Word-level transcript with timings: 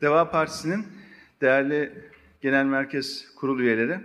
Deva 0.00 0.30
Partisi'nin 0.30 0.86
değerli 1.40 1.92
genel 2.40 2.64
merkez 2.64 3.34
kurul 3.36 3.60
üyeleri, 3.60 4.00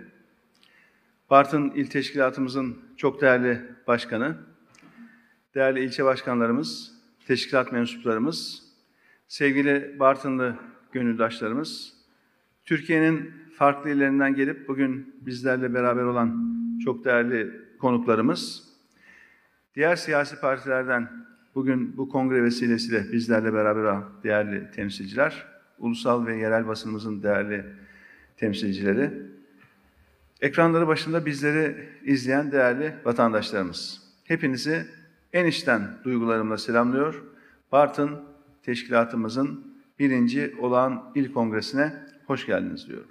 Bartın 1.30 1.70
İl 1.70 1.86
Teşkilatımızın 1.86 2.78
çok 2.96 3.20
değerli 3.20 3.60
başkanı, 3.86 4.36
değerli 5.54 5.84
ilçe 5.84 6.04
başkanlarımız, 6.04 6.94
teşkilat 7.26 7.72
mensuplarımız, 7.72 8.62
sevgili 9.28 9.98
Bartınlı 9.98 10.56
gönüldaşlarımız, 10.92 11.94
Türkiye'nin 12.64 13.34
farklı 13.56 13.90
illerinden 13.90 14.34
gelip 14.34 14.68
bugün 14.68 15.14
bizlerle 15.20 15.74
beraber 15.74 16.02
olan 16.02 16.54
çok 16.84 17.04
değerli 17.04 17.60
konuklarımız, 17.78 18.68
diğer 19.74 19.96
siyasi 19.96 20.40
partilerden 20.40 21.26
bugün 21.54 21.96
bu 21.96 22.08
kongre 22.08 22.42
vesilesiyle 22.42 23.12
bizlerle 23.12 23.54
beraber 23.54 23.82
olan 23.82 24.10
değerli 24.22 24.70
temsilciler, 24.70 25.53
ulusal 25.78 26.26
ve 26.26 26.36
yerel 26.36 26.66
basınımızın 26.66 27.22
değerli 27.22 27.64
temsilcileri, 28.36 29.10
ekranları 30.40 30.86
başında 30.86 31.26
bizleri 31.26 31.88
izleyen 32.04 32.52
değerli 32.52 32.94
vatandaşlarımız. 33.04 34.02
Hepinizi 34.24 34.86
en 35.32 35.46
içten 35.46 35.98
duygularımla 36.04 36.58
selamlıyor. 36.58 37.22
Bartın 37.72 38.34
Teşkilatımızın 38.64 39.74
birinci 39.98 40.56
olağan 40.60 41.12
il 41.14 41.32
kongresine 41.32 41.94
hoş 42.26 42.46
geldiniz 42.46 42.88
diyorum. 42.88 43.08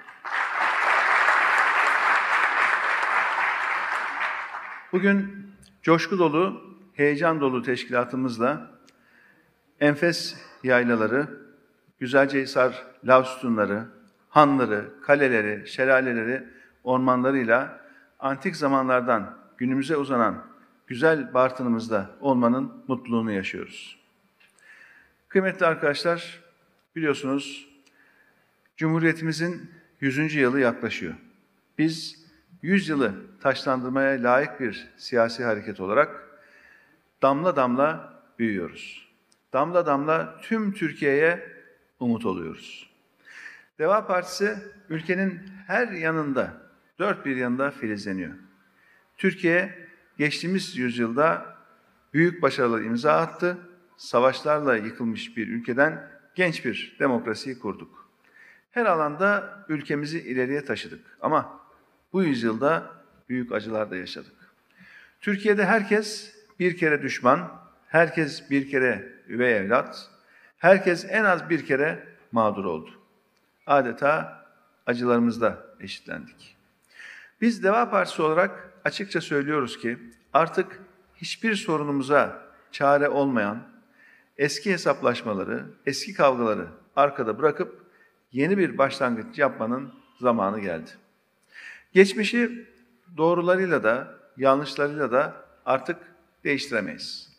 Bugün 4.92 5.48
coşku 5.82 6.20
dolu, 6.20 6.62
heyecan 6.94 7.42
dolu 7.42 7.62
teşkilatımızla 7.62 8.72
enfes 9.80 10.36
yaylaları, 10.64 11.43
Güzelcehisar 12.00 12.86
lav 13.06 13.24
sütunları, 13.24 13.86
hanları, 14.30 15.02
kaleleri, 15.02 15.68
şelaleleri, 15.68 16.44
ormanlarıyla 16.84 17.80
antik 18.20 18.56
zamanlardan 18.56 19.38
günümüze 19.58 19.98
uzanan 19.98 20.46
güzel 20.88 21.34
Bartın'ımızda 21.34 22.10
olmanın 22.20 22.84
mutluluğunu 22.88 23.32
yaşıyoruz. 23.32 24.00
Kıymetli 25.30 25.66
arkadaşlar, 25.66 26.40
biliyorsunuz 26.96 27.70
Cumhuriyetimizin 28.78 29.72
100. 30.00 30.36
yılı 30.36 30.60
yaklaşıyor. 30.60 31.14
Biz 31.78 32.26
100 32.62 32.90
yılı 32.90 33.14
taşlandırmaya 33.42 34.24
layık 34.24 34.60
bir 34.60 34.88
siyasi 34.98 35.44
hareket 35.44 35.80
olarak 35.80 36.40
damla 37.22 37.56
damla 37.56 38.14
büyüyoruz. 38.40 39.08
Damla 39.54 39.86
damla 39.86 40.40
tüm 40.42 40.74
Türkiye'ye 40.74 41.53
umut 42.04 42.26
oluyoruz. 42.26 42.90
Deva 43.80 44.08
Partisi 44.08 44.58
ülkenin 44.90 45.40
her 45.68 45.88
yanında, 45.88 46.54
dört 47.00 47.26
bir 47.26 47.36
yanında 47.36 47.72
filizleniyor. 47.72 48.34
Türkiye 49.18 49.88
geçtiğimiz 50.18 50.78
yüzyılda 50.78 51.56
büyük 52.14 52.42
başarılar 52.42 52.82
imza 52.82 53.14
attı. 53.14 53.58
Savaşlarla 53.98 54.76
yıkılmış 54.76 55.38
bir 55.38 55.48
ülkeden 55.48 56.10
genç 56.36 56.66
bir 56.66 56.96
demokrasiyi 57.00 57.60
kurduk. 57.60 58.10
Her 58.72 58.86
alanda 58.86 59.66
ülkemizi 59.70 60.20
ileriye 60.20 60.66
taşıdık. 60.66 61.18
Ama 61.22 61.60
bu 62.14 62.24
yüzyılda 62.24 62.92
büyük 63.30 63.52
acılar 63.52 63.92
da 63.92 63.96
yaşadık. 63.96 64.34
Türkiye'de 65.22 65.66
herkes 65.66 66.36
bir 66.60 66.78
kere 66.78 67.02
düşman, 67.02 67.52
herkes 67.88 68.50
bir 68.50 68.70
kere 68.70 69.14
üvey 69.28 69.58
evlat, 69.58 70.10
herkes 70.64 71.06
en 71.10 71.24
az 71.24 71.50
bir 71.50 71.66
kere 71.66 72.08
mağdur 72.32 72.66
oldu. 72.66 72.90
Adeta 73.68 74.46
acılarımızda 74.86 75.66
eşitlendik. 75.80 76.56
Biz 77.42 77.64
Deva 77.64 77.90
Partisi 77.90 78.22
olarak 78.22 78.72
açıkça 78.86 79.22
söylüyoruz 79.22 79.78
ki 79.78 79.98
artık 80.34 80.80
hiçbir 81.16 81.56
sorunumuza 81.56 82.42
çare 82.72 83.10
olmayan 83.10 83.64
eski 84.38 84.72
hesaplaşmaları, 84.72 85.66
eski 85.86 86.14
kavgaları 86.14 86.68
arkada 86.96 87.40
bırakıp 87.40 87.86
yeni 88.32 88.58
bir 88.58 88.78
başlangıç 88.78 89.40
yapmanın 89.40 89.94
zamanı 90.20 90.60
geldi. 90.60 90.90
Geçmişi 91.94 92.68
doğrularıyla 93.18 93.84
da 93.84 94.16
yanlışlarıyla 94.38 95.12
da 95.12 95.46
artık 95.66 95.98
değiştiremeyiz. 96.44 97.30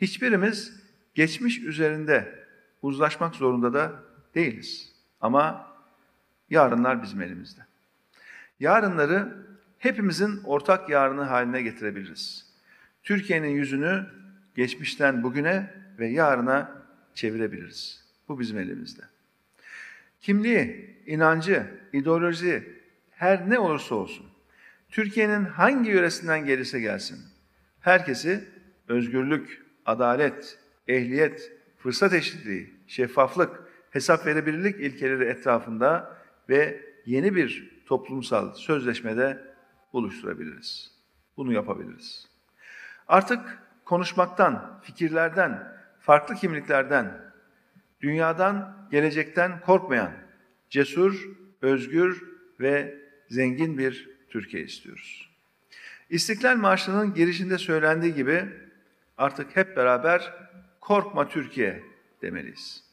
Hiçbirimiz 0.00 0.82
geçmiş 1.14 1.58
üzerinde 1.58 2.39
uzlaşmak 2.82 3.34
zorunda 3.34 3.74
da 3.74 3.92
değiliz. 4.34 4.92
Ama 5.20 5.66
yarınlar 6.50 7.02
bizim 7.02 7.22
elimizde. 7.22 7.60
Yarınları 8.60 9.46
hepimizin 9.78 10.40
ortak 10.44 10.88
yarını 10.90 11.22
haline 11.22 11.62
getirebiliriz. 11.62 12.46
Türkiye'nin 13.02 13.48
yüzünü 13.48 14.06
geçmişten 14.54 15.22
bugüne 15.22 15.74
ve 15.98 16.08
yarına 16.08 16.82
çevirebiliriz. 17.14 18.04
Bu 18.28 18.40
bizim 18.40 18.58
elimizde. 18.58 19.02
Kimliği, 20.20 20.96
inancı, 21.06 21.66
ideoloji 21.92 22.80
her 23.10 23.50
ne 23.50 23.58
olursa 23.58 23.94
olsun, 23.94 24.26
Türkiye'nin 24.88 25.44
hangi 25.44 25.90
yöresinden 25.90 26.44
gelirse 26.44 26.80
gelsin, 26.80 27.18
herkesi 27.80 28.44
özgürlük, 28.88 29.62
adalet, 29.86 30.58
ehliyet, 30.88 31.52
fırsat 31.82 32.12
eşitliği, 32.12 32.74
şeffaflık, 32.86 33.62
hesap 33.90 34.26
verebilirlik 34.26 34.80
ilkeleri 34.80 35.24
etrafında 35.24 36.16
ve 36.48 36.80
yeni 37.06 37.36
bir 37.36 37.70
toplumsal 37.86 38.54
sözleşmede 38.54 39.54
buluşturabiliriz. 39.92 40.90
Bunu 41.36 41.52
yapabiliriz. 41.52 42.28
Artık 43.08 43.58
konuşmaktan, 43.84 44.80
fikirlerden, 44.82 45.72
farklı 46.00 46.34
kimliklerden, 46.34 47.32
dünyadan, 48.00 48.86
gelecekten 48.90 49.60
korkmayan, 49.60 50.12
cesur, 50.70 51.28
özgür 51.62 52.22
ve 52.60 52.98
zengin 53.28 53.78
bir 53.78 54.10
Türkiye 54.28 54.62
istiyoruz. 54.62 55.30
İstiklal 56.10 56.56
Marşı'nın 56.56 57.14
girişinde 57.14 57.58
söylendiği 57.58 58.14
gibi 58.14 58.44
artık 59.18 59.56
hep 59.56 59.76
beraber 59.76 60.34
korkma 60.80 61.28
Türkiye 61.28 61.82
demeliyiz. 62.22 62.84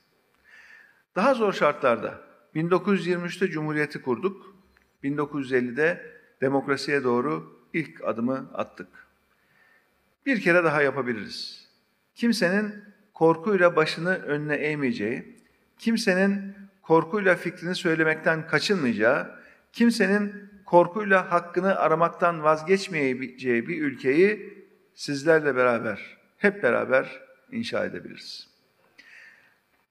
Daha 1.16 1.34
zor 1.34 1.54
şartlarda 1.54 2.22
1923'te 2.56 3.48
Cumhuriyeti 3.48 4.02
kurduk, 4.02 4.56
1950'de 5.04 6.12
demokrasiye 6.42 7.04
doğru 7.04 7.60
ilk 7.74 8.04
adımı 8.04 8.52
attık. 8.54 8.88
Bir 10.26 10.42
kere 10.42 10.64
daha 10.64 10.82
yapabiliriz. 10.82 11.68
Kimsenin 12.16 12.84
korkuyla 13.14 13.76
başını 13.76 14.16
önüne 14.16 14.56
eğmeyeceği, 14.56 15.38
kimsenin 15.78 16.56
korkuyla 16.82 17.36
fikrini 17.36 17.76
söylemekten 17.76 18.48
kaçınmayacağı, 18.48 19.40
kimsenin 19.74 20.50
korkuyla 20.66 21.32
hakkını 21.32 21.76
aramaktan 21.76 22.44
vazgeçmeyeceği 22.44 23.68
bir 23.68 23.82
ülkeyi 23.82 24.54
sizlerle 24.94 25.56
beraber, 25.56 26.18
hep 26.38 26.64
beraber 26.64 27.27
inşa 27.52 27.86
edebiliriz. 27.86 28.48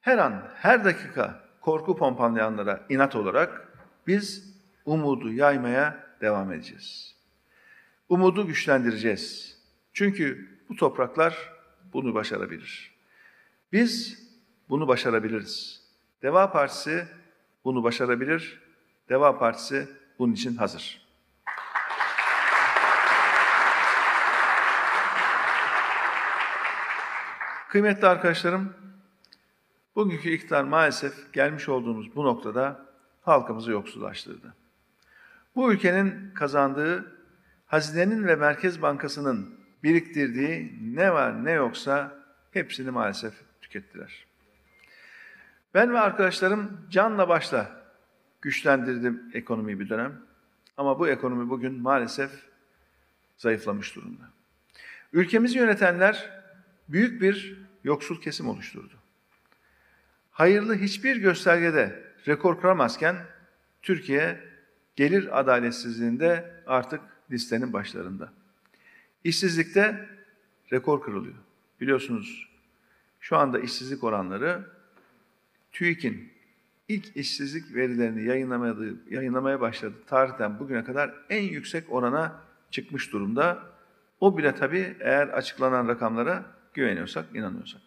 Her 0.01 0.19
an, 0.19 0.51
her 0.55 0.85
dakika 0.85 1.43
korku 1.61 1.97
pompanlayanlara 1.97 2.87
inat 2.89 3.17
olarak 3.17 3.69
biz 4.07 4.57
umudu 4.85 5.33
yaymaya 5.33 6.07
devam 6.21 6.53
edeceğiz. 6.53 7.17
Umudu 8.09 8.47
güçlendireceğiz. 8.47 9.59
Çünkü 9.93 10.49
bu 10.69 10.77
topraklar 10.77 11.53
bunu 11.93 12.15
başarabilir. 12.15 12.95
Biz 13.73 14.23
bunu 14.69 14.89
başarabiliriz. 14.89 15.83
Deva 16.23 16.53
Partisi 16.53 17.09
bunu 17.65 17.83
başarabilir. 17.83 18.61
Deva 19.09 19.39
Partisi 19.39 19.89
bunun 20.19 20.33
için 20.33 20.57
hazır. 20.57 21.06
Kıymetli 27.69 28.07
arkadaşlarım, 28.07 28.75
bugünkü 29.97 30.31
iktidar 30.31 30.65
maalesef 30.65 31.33
gelmiş 31.33 31.69
olduğumuz 31.69 32.17
bu 32.17 32.25
noktada 32.25 32.87
halkımızı 33.23 33.71
yoksullaştırdı. 33.71 34.55
Bu 35.57 35.73
ülkenin 35.73 36.31
kazandığı 36.35 37.13
hazinenin 37.67 38.27
ve 38.27 38.37
Merkez 38.37 38.83
Bankası'nın 38.83 39.61
biriktirdiği 39.83 40.79
ne 40.97 41.13
var 41.13 41.45
ne 41.45 41.51
yoksa 41.51 42.19
hepsini 42.51 42.91
maalesef 42.91 43.35
tükettiler. 43.61 44.27
Ben 45.75 45.93
ve 45.93 46.01
arkadaşlarım 46.01 46.87
canla 46.91 47.29
başla 47.29 47.71
güçlendirdim 48.43 49.31
ekonomiyi 49.35 49.81
bir 49.81 49.89
dönem. 49.89 50.23
Ama 50.77 50.99
bu 50.99 51.09
ekonomi 51.09 51.51
bugün 51.51 51.81
maalesef 51.81 52.31
zayıflamış 53.37 53.97
durumda. 53.97 54.23
Ülkemizi 55.13 55.59
yönetenler 55.59 56.36
büyük 56.89 57.23
bir 57.23 57.57
yoksul 57.85 58.21
kesim 58.21 58.49
oluşturdu. 58.49 58.95
Hayırlı 60.31 60.75
hiçbir 60.75 61.17
göstergede 61.17 62.03
rekor 62.29 62.61
kıramazken 62.61 63.17
Türkiye 63.83 64.41
gelir 64.97 65.41
adaletsizliğinde 65.41 66.63
artık 66.67 67.01
listenin 67.31 67.73
başlarında. 67.73 68.33
İşsizlikte 69.25 70.09
rekor 70.73 71.03
kırılıyor. 71.03 71.37
Biliyorsunuz 71.81 72.49
şu 73.21 73.37
anda 73.37 73.61
işsizlik 73.61 74.05
oranları 74.05 74.67
TÜİK'in 75.73 76.33
ilk 76.89 77.17
işsizlik 77.17 77.75
verilerini 77.75 78.25
yayınlamadığı, 78.25 79.11
yayınlamaya 79.11 79.61
başladığı 79.61 80.05
tarihten 80.07 80.59
bugüne 80.59 80.85
kadar 80.85 81.15
en 81.31 81.43
yüksek 81.43 81.93
orana 81.93 82.41
çıkmış 82.71 83.13
durumda. 83.13 83.63
O 84.21 84.39
bile 84.39 84.55
tabii 84.55 84.97
eğer 85.01 85.29
açıklanan 85.29 85.89
rakamlara 85.89 86.56
güveniyorsak, 86.77 87.27
inanıyorsak. 87.35 87.81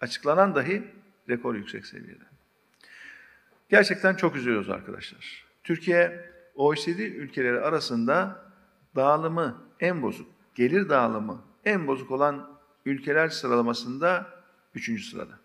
Açıklanan 0.00 0.54
dahi 0.54 0.82
rekor 1.28 1.54
yüksek 1.54 1.86
seviyede. 1.86 2.24
Gerçekten 3.68 4.14
çok 4.14 4.36
üzülüyoruz 4.36 4.70
arkadaşlar. 4.70 5.44
Türkiye 5.64 6.30
OECD 6.54 6.98
ülkeleri 6.98 7.60
arasında 7.60 8.44
dağılımı 8.96 9.62
en 9.80 10.02
bozuk, 10.02 10.30
gelir 10.54 10.88
dağılımı 10.88 11.44
en 11.64 11.86
bozuk 11.86 12.10
olan 12.10 12.58
ülkeler 12.84 13.28
sıralamasında 13.28 14.26
üçüncü 14.74 15.02
sırada. 15.02 15.38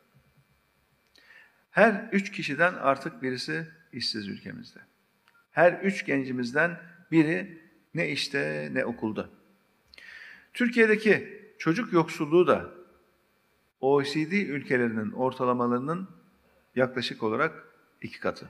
Her 1.71 2.09
üç 2.12 2.31
kişiden 2.31 2.74
artık 2.74 3.21
birisi 3.21 3.68
işsiz 3.94 4.27
ülkemizde. 4.27 4.80
Her 5.51 5.74
üç 5.74 6.06
gencimizden 6.06 6.80
biri 7.12 7.62
ne 7.94 8.09
işte 8.09 8.69
ne 8.71 8.86
okulda. 8.86 9.30
Türkiye'deki 10.54 11.43
çocuk 11.63 11.94
yoksulluğu 11.94 12.48
da 12.48 12.71
OECD 13.80 14.31
ülkelerinin 14.31 15.12
ortalamalarının 15.12 16.10
yaklaşık 16.75 17.24
olarak 17.24 17.68
iki 18.01 18.19
katı. 18.19 18.50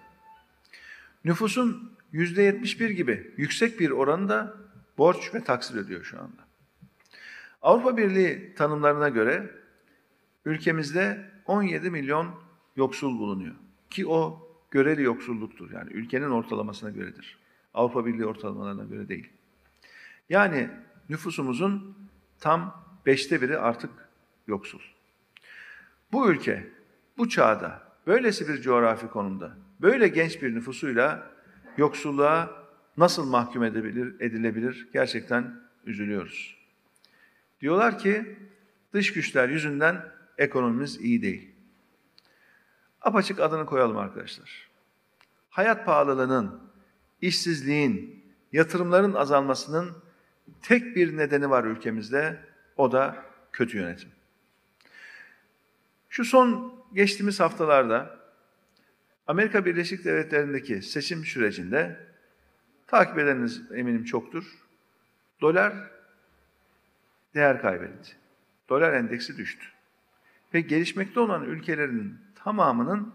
Nüfusun 1.26 1.92
yüzde 2.12 2.42
71 2.42 2.90
gibi 2.90 3.34
yüksek 3.38 3.80
bir 3.80 3.90
oranı 3.90 4.54
borç 4.98 5.34
ve 5.34 5.44
taksit 5.44 5.76
ödüyor 5.76 6.04
şu 6.04 6.20
anda. 6.20 6.48
Avrupa 7.62 7.98
Birliği 7.98 8.56
tanımlarına 8.56 9.10
göre 9.10 9.52
ülkemizde 10.46 11.32
17 11.46 11.90
milyon 11.90 12.36
yoksul 12.76 13.20
bulunuyor. 13.20 13.56
Ki 13.90 14.08
o 14.08 14.50
göreli 14.72 15.02
yoksulluktur. 15.02 15.72
Yani 15.72 15.92
ülkenin 15.92 16.30
ortalamasına 16.30 16.90
göredir. 16.90 17.38
Avrupa 17.74 18.06
Birliği 18.06 18.26
ortalamalarına 18.26 18.84
göre 18.84 19.08
değil. 19.10 19.30
Yani 20.30 20.70
nüfusumuzun 21.10 21.98
tam 22.40 22.84
beşte 23.06 23.42
biri 23.42 23.58
artık 23.58 23.90
yoksul. 24.48 24.80
Bu 26.12 26.32
ülke 26.32 26.68
bu 27.18 27.30
çağda 27.30 27.82
böylesi 28.08 28.48
bir 28.48 28.62
coğrafi 28.62 29.08
konumda 29.08 29.58
böyle 29.82 30.08
genç 30.08 30.42
bir 30.42 30.56
nüfusuyla 30.56 31.32
yoksulluğa 31.78 32.64
nasıl 32.98 33.26
mahkum 33.26 33.64
edebilir, 33.64 34.20
edilebilir 34.20 34.88
gerçekten 34.94 35.60
üzülüyoruz. 35.86 36.58
Diyorlar 37.62 38.00
ki 38.00 38.38
dış 38.94 39.14
güçler 39.14 39.50
yüzünden 39.50 40.06
ekonomimiz 40.38 41.02
iyi 41.02 41.22
değil. 41.22 41.52
Apaçık 43.02 43.40
adını 43.40 43.66
koyalım 43.66 43.98
arkadaşlar. 43.98 44.70
Hayat 45.50 45.86
pahalılığının, 45.86 46.60
işsizliğin, 47.22 48.24
yatırımların 48.54 49.14
azalmasının 49.14 49.92
tek 50.62 50.96
bir 50.96 51.18
nedeni 51.18 51.50
var 51.50 51.64
ülkemizde. 51.64 52.40
O 52.78 52.92
da 52.92 53.26
kötü 53.52 53.78
yönetim. 53.78 54.10
Şu 56.10 56.26
son 56.26 56.76
geçtiğimiz 56.94 57.40
haftalarda 57.40 58.20
Amerika 59.28 59.66
Birleşik 59.66 60.06
Devletleri'ndeki 60.06 60.82
seçim 60.82 61.26
sürecinde 61.26 62.08
takip 62.88 63.20
edeniniz 63.20 63.72
eminim 63.72 64.04
çoktur. 64.04 64.44
Dolar 65.42 65.74
değer 67.36 67.62
kaybetti. 67.62 68.16
Dolar 68.70 68.94
endeksi 68.94 69.38
düştü. 69.38 69.66
Ve 70.54 70.62
gelişmekte 70.62 71.20
olan 71.20 71.44
ülkelerin 71.44 72.18
tamamının 72.36 73.14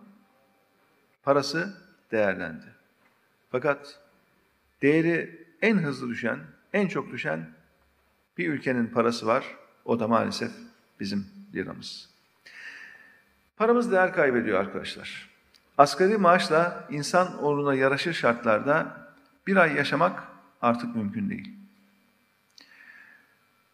parası 1.23 1.77
değerlendi. 2.11 2.67
Fakat 3.51 4.01
değeri 4.83 5.47
en 5.63 5.79
hızlı 5.79 6.09
düşen, 6.09 6.39
en 6.73 6.89
çok 6.89 7.13
düşen 7.13 7.58
bir 8.39 8.49
ülkenin 8.49 8.87
parası 8.87 9.27
var. 9.27 9.45
O 9.85 10.01
da 10.01 10.09
maalesef 10.09 10.51
bizim 11.01 11.27
liramız. 11.55 12.09
Paramız 13.57 13.93
değer 13.93 14.13
kaybediyor 14.13 14.61
arkadaşlar. 14.61 15.29
Asgari 15.79 16.19
maaşla 16.19 16.87
insan 16.91 17.45
uğruna 17.45 17.75
yaraşır 17.75 18.13
şartlarda 18.13 19.09
bir 19.47 19.57
ay 19.57 19.75
yaşamak 19.75 20.23
artık 20.63 20.97
mümkün 20.97 21.31
değil. 21.31 21.53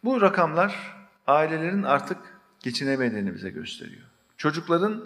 Bu 0.03 0.21
rakamlar 0.21 0.95
ailelerin 1.27 1.83
artık 1.83 2.17
geçinemediğini 2.59 3.33
bize 3.35 3.49
gösteriyor. 3.49 4.03
Çocukların 4.37 5.03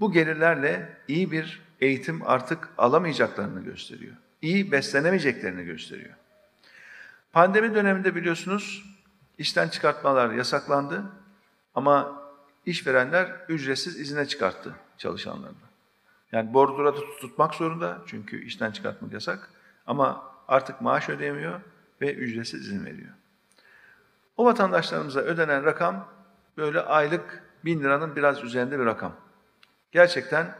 bu 0.00 0.12
gelirlerle 0.12 0.96
iyi 1.08 1.32
bir 1.32 1.62
eğitim 1.80 2.22
artık 2.26 2.68
alamayacaklarını 2.78 3.64
gösteriyor. 3.64 4.16
İyi 4.42 4.72
beslenemeyeceklerini 4.72 5.64
gösteriyor. 5.64 6.14
Pandemi 7.32 7.74
döneminde 7.74 8.14
biliyorsunuz 8.14 8.95
işten 9.38 9.68
çıkartmalar 9.68 10.30
yasaklandı 10.30 11.02
ama 11.74 12.22
işverenler 12.66 13.36
ücretsiz 13.48 14.00
izine 14.00 14.26
çıkarttı 14.26 14.74
çalışanlarını. 14.98 15.56
Yani 16.32 16.54
bordura 16.54 16.94
tutmak 16.94 17.54
zorunda 17.54 18.02
çünkü 18.06 18.44
işten 18.44 18.70
çıkartmak 18.70 19.12
yasak 19.12 19.50
ama 19.86 20.32
artık 20.48 20.80
maaş 20.80 21.08
ödeyemiyor 21.08 21.60
ve 22.00 22.14
ücretsiz 22.14 22.60
izin 22.60 22.84
veriyor. 22.84 23.12
O 24.36 24.44
vatandaşlarımıza 24.44 25.20
ödenen 25.20 25.64
rakam 25.64 26.08
böyle 26.56 26.80
aylık 26.80 27.42
bin 27.64 27.80
liranın 27.80 28.16
biraz 28.16 28.44
üzerinde 28.44 28.78
bir 28.78 28.84
rakam. 28.84 29.12
Gerçekten 29.92 30.54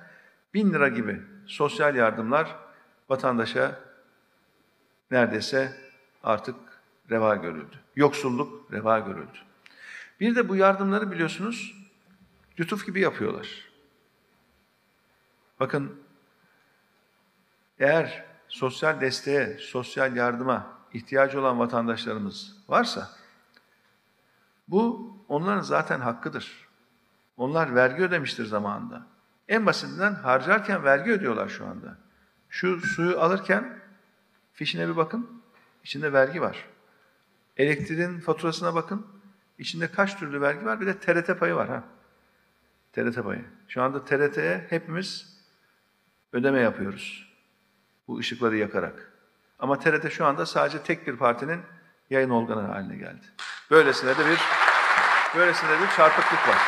bin 0.55 0.73
lira 0.73 0.89
gibi 0.89 1.23
sosyal 1.47 1.95
yardımlar 1.95 2.57
vatandaşa 3.09 3.81
neredeyse 5.11 5.73
artık 6.23 6.57
reva 7.11 7.37
görüldü. 7.37 7.77
Yoksulluk 7.97 8.73
reva 8.73 8.99
görüldü. 8.99 9.39
Bir 10.21 10.37
de 10.37 10.49
bu 10.49 10.57
yardımları 10.57 11.11
biliyorsunuz 11.11 11.75
lütuf 12.61 12.87
gibi 12.87 13.01
yapıyorlar. 13.01 13.69
Bakın 15.61 16.01
eğer 17.79 18.25
sosyal 18.49 19.01
desteğe, 19.01 19.59
sosyal 19.59 20.17
yardıma 20.17 20.67
ihtiyacı 20.93 21.41
olan 21.41 21.59
vatandaşlarımız 21.59 22.57
varsa 22.69 23.11
bu 24.69 25.13
onların 25.29 25.61
zaten 25.61 26.01
hakkıdır. 26.01 26.67
Onlar 27.37 27.75
vergi 27.75 28.03
ödemiştir 28.03 28.45
zamanında. 28.45 29.07
En 29.49 29.67
basitinden 29.67 30.15
harcarken 30.15 30.85
vergi 30.85 31.13
ödüyorlar 31.13 31.49
şu 31.49 31.67
anda. 31.67 31.99
Şu 32.49 32.81
suyu 32.81 33.21
alırken 33.21 33.79
fişine 34.53 34.89
bir 34.89 34.97
bakın, 34.97 35.43
içinde 35.85 36.13
vergi 36.13 36.41
var. 36.41 36.67
Elektriğin 37.57 38.21
faturasına 38.21 38.75
bakın, 38.75 39.07
içinde 39.59 39.91
kaç 39.91 40.19
türlü 40.19 40.41
vergi 40.41 40.67
var, 40.67 40.81
bir 40.81 40.87
de 40.87 40.99
TRT 40.99 41.39
payı 41.39 41.55
var 41.55 41.69
ha. 41.69 41.85
TRT 42.93 43.23
payı. 43.23 43.45
Şu 43.69 43.83
anda 43.83 44.05
TRT'ye 44.05 44.67
hepimiz 44.71 45.37
ödeme 46.33 46.61
yapıyoruz. 46.61 47.33
Bu 48.09 48.19
ışıkları 48.19 48.57
yakarak. 48.57 49.13
Ama 49.59 49.79
TRT 49.79 50.13
şu 50.13 50.27
anda 50.27 50.47
sadece 50.47 50.83
tek 50.83 51.07
bir 51.07 51.17
partinin 51.17 51.61
yayın 52.11 52.31
organı 52.31 52.61
haline 52.61 52.97
geldi. 52.97 53.27
Böylesine 53.71 54.19
de 54.19 54.31
bir 54.31 54.39
böylesine 55.37 55.71
de 55.71 55.81
bir 55.83 55.89
çarpıklık 55.97 56.49
var. 56.49 56.59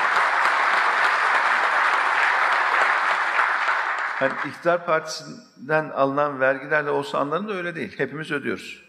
Yani 4.20 4.32
iktidar 4.48 4.86
partisinden 4.86 5.90
alınan 5.90 6.40
vergilerle 6.40 6.90
olsa 6.90 7.18
anlarında 7.18 7.52
öyle 7.52 7.74
değil. 7.74 7.98
Hepimiz 7.98 8.30
ödüyoruz. 8.30 8.84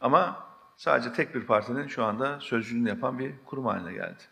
Ama 0.00 0.47
sadece 0.78 1.12
tek 1.12 1.34
bir 1.34 1.44
partinin 1.44 1.88
şu 1.88 2.04
anda 2.04 2.40
sözcülüğünü 2.40 2.88
yapan 2.88 3.18
bir 3.18 3.32
kurum 3.46 3.66
haline 3.66 3.92
geldi. 3.92 4.22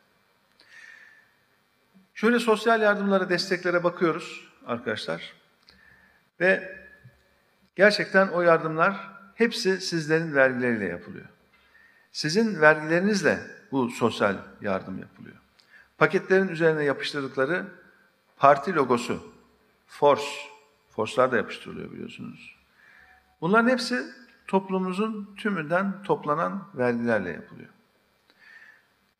Şöyle 2.14 2.38
sosyal 2.38 2.82
yardımlara, 2.82 3.28
desteklere 3.28 3.84
bakıyoruz 3.84 4.48
arkadaşlar. 4.66 5.32
Ve 6.40 6.76
gerçekten 7.76 8.28
o 8.28 8.40
yardımlar 8.40 9.10
hepsi 9.34 9.80
sizlerin 9.80 10.34
vergileriyle 10.34 10.84
yapılıyor. 10.84 11.26
Sizin 12.12 12.60
vergilerinizle 12.60 13.38
bu 13.72 13.90
sosyal 13.90 14.36
yardım 14.60 14.98
yapılıyor. 14.98 15.36
Paketlerin 15.98 16.48
üzerine 16.48 16.84
yapıştırdıkları 16.84 17.66
parti 18.36 18.74
logosu, 18.74 19.32
force, 19.86 20.26
force'lar 20.90 21.32
da 21.32 21.36
yapıştırılıyor 21.36 21.92
biliyorsunuz. 21.92 22.56
Bunların 23.40 23.68
hepsi 23.68 24.04
toplumumuzun 24.48 25.34
tümünden 25.36 26.02
toplanan 26.02 26.68
vergilerle 26.74 27.30
yapılıyor. 27.30 27.68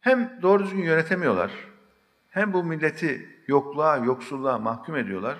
Hem 0.01 0.39
doğru 0.43 0.65
düzgün 0.65 0.83
yönetemiyorlar, 0.83 1.51
hem 2.31 2.53
bu 2.53 2.65
milleti 2.65 3.43
yokluğa, 3.47 3.97
yoksulluğa 3.97 4.59
mahkum 4.59 4.97
ediyorlar, 4.97 5.39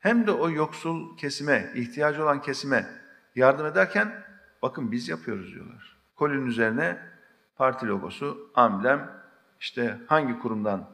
hem 0.00 0.26
de 0.26 0.30
o 0.30 0.50
yoksul 0.50 1.16
kesime, 1.16 1.72
ihtiyacı 1.74 2.22
olan 2.22 2.42
kesime 2.42 2.86
yardım 3.34 3.66
ederken 3.66 4.24
bakın 4.62 4.92
biz 4.92 5.08
yapıyoruz 5.08 5.54
diyorlar. 5.54 5.96
Kolinin 6.16 6.46
üzerine 6.46 6.98
parti 7.56 7.86
logosu, 7.86 8.50
amblem, 8.54 9.10
işte 9.60 9.98
hangi 10.06 10.38
kurumdan 10.38 10.90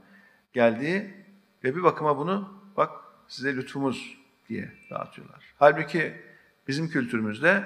geldiği 0.52 1.14
ve 1.64 1.76
bir 1.76 1.83
bakıma 1.83 2.19
bunu 2.19 2.62
bak 2.76 2.91
size 3.29 3.57
lütfumuz 3.57 4.19
diye 4.49 4.73
dağıtıyorlar. 4.91 5.55
Halbuki 5.59 6.23
bizim 6.69 6.88
kültürümüzde 6.88 7.64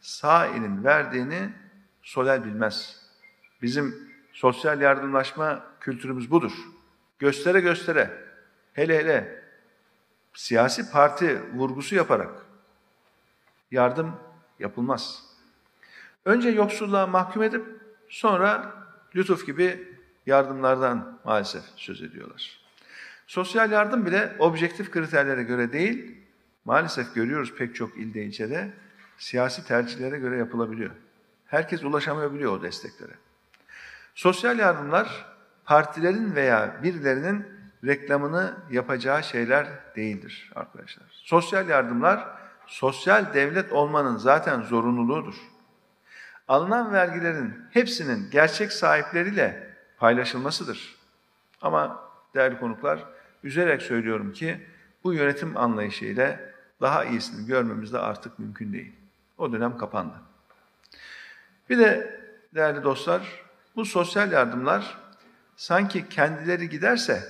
sağ 0.00 0.46
elin 0.46 0.84
verdiğini 0.84 1.50
sol 2.02 2.26
el 2.26 2.44
bilmez. 2.44 3.00
Bizim 3.62 4.12
sosyal 4.32 4.80
yardımlaşma 4.80 5.64
kültürümüz 5.80 6.30
budur. 6.30 6.52
Göstere 7.18 7.60
göstere, 7.60 8.10
hele 8.72 8.98
hele 8.98 9.42
siyasi 10.34 10.90
parti 10.90 11.42
vurgusu 11.54 11.94
yaparak 11.94 12.30
yardım 13.70 14.16
yapılmaz. 14.58 15.24
Önce 16.24 16.48
yoksulluğa 16.48 17.06
mahkum 17.06 17.42
edip 17.42 17.66
sonra 18.08 18.74
lütuf 19.16 19.46
gibi 19.46 19.94
yardımlardan 20.26 21.18
maalesef 21.24 21.62
söz 21.76 22.02
ediyorlar. 22.02 22.60
Sosyal 23.26 23.70
yardım 23.70 24.06
bile 24.06 24.36
objektif 24.38 24.90
kriterlere 24.90 25.42
göre 25.42 25.72
değil, 25.72 26.16
maalesef 26.64 27.14
görüyoruz 27.14 27.54
pek 27.54 27.74
çok 27.74 27.98
ilde 27.98 28.24
ilçede, 28.24 28.72
siyasi 29.18 29.66
tercihlere 29.66 30.18
göre 30.18 30.36
yapılabiliyor. 30.36 30.90
Herkes 31.46 31.84
ulaşamayabiliyor 31.84 32.52
o 32.52 32.62
desteklere. 32.62 33.12
Sosyal 34.14 34.58
yardımlar 34.58 35.26
partilerin 35.64 36.34
veya 36.34 36.82
birilerinin 36.82 37.46
reklamını 37.84 38.56
yapacağı 38.70 39.22
şeyler 39.24 39.66
değildir 39.96 40.52
arkadaşlar. 40.54 41.06
Sosyal 41.10 41.68
yardımlar 41.68 42.28
sosyal 42.66 43.34
devlet 43.34 43.72
olmanın 43.72 44.16
zaten 44.16 44.62
zorunluluğudur. 44.62 45.34
Alınan 46.48 46.92
vergilerin 46.92 47.54
hepsinin 47.70 48.30
gerçek 48.30 48.72
sahipleriyle 48.72 49.74
paylaşılmasıdır. 49.98 50.96
Ama 51.62 52.00
değerli 52.34 52.58
konuklar, 52.58 53.04
üzerek 53.42 53.82
söylüyorum 53.82 54.32
ki 54.32 54.66
bu 55.04 55.14
yönetim 55.14 55.56
anlayışıyla 55.56 56.40
daha 56.80 57.04
iyisini 57.04 57.46
görmemiz 57.46 57.92
de 57.92 57.98
artık 57.98 58.38
mümkün 58.38 58.72
değil. 58.72 58.97
O 59.38 59.52
dönem 59.52 59.78
kapandı. 59.78 60.14
Bir 61.70 61.78
de 61.78 62.20
değerli 62.54 62.82
dostlar, 62.82 63.42
bu 63.76 63.84
sosyal 63.84 64.32
yardımlar 64.32 64.98
sanki 65.56 66.08
kendileri 66.08 66.68
giderse 66.68 67.28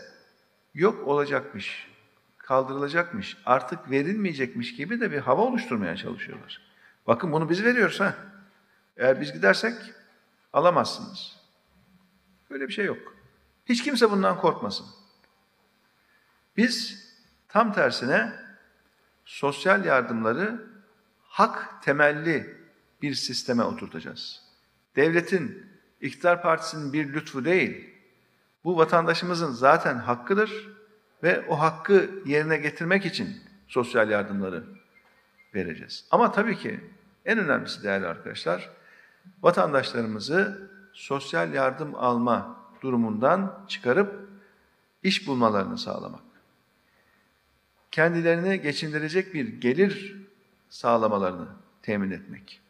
yok 0.74 1.08
olacakmış, 1.08 1.90
kaldırılacakmış, 2.38 3.36
artık 3.46 3.90
verilmeyecekmiş 3.90 4.76
gibi 4.76 5.00
de 5.00 5.12
bir 5.12 5.18
hava 5.18 5.42
oluşturmaya 5.42 5.96
çalışıyorlar. 5.96 6.62
Bakın 7.06 7.32
bunu 7.32 7.50
biz 7.50 7.64
veriyoruz 7.64 8.00
ha. 8.00 8.14
Eğer 8.96 9.20
biz 9.20 9.32
gidersek 9.32 9.74
alamazsınız. 10.52 11.36
Böyle 12.50 12.68
bir 12.68 12.72
şey 12.72 12.84
yok. 12.84 13.14
Hiç 13.66 13.84
kimse 13.84 14.10
bundan 14.10 14.40
korkmasın. 14.40 14.86
Biz 16.56 17.06
tam 17.48 17.72
tersine 17.72 18.32
sosyal 19.24 19.84
yardımları 19.84 20.66
hak 21.38 21.82
temelli 21.82 22.56
bir 23.02 23.14
sisteme 23.14 23.62
oturtacağız. 23.62 24.42
Devletin, 24.96 25.66
iktidar 26.00 26.42
partisinin 26.42 26.92
bir 26.92 27.12
lütfu 27.12 27.44
değil, 27.44 27.90
bu 28.64 28.76
vatandaşımızın 28.76 29.52
zaten 29.52 29.96
hakkıdır 29.96 30.68
ve 31.22 31.46
o 31.48 31.60
hakkı 31.60 32.10
yerine 32.26 32.56
getirmek 32.56 33.06
için 33.06 33.36
sosyal 33.68 34.10
yardımları 34.10 34.64
vereceğiz. 35.54 36.04
Ama 36.10 36.32
tabii 36.32 36.58
ki 36.58 36.80
en 37.24 37.38
önemlisi 37.38 37.82
değerli 37.82 38.06
arkadaşlar, 38.06 38.70
vatandaşlarımızı 39.42 40.70
sosyal 40.92 41.54
yardım 41.54 41.94
alma 41.94 42.56
durumundan 42.82 43.64
çıkarıp 43.68 44.28
iş 45.02 45.26
bulmalarını 45.26 45.78
sağlamak. 45.78 46.22
Kendilerini 47.90 48.60
geçindirecek 48.60 49.34
bir 49.34 49.60
gelir 49.60 50.27
sağlamalarını 50.70 51.48
temin 51.82 52.10
etmek. 52.10 52.60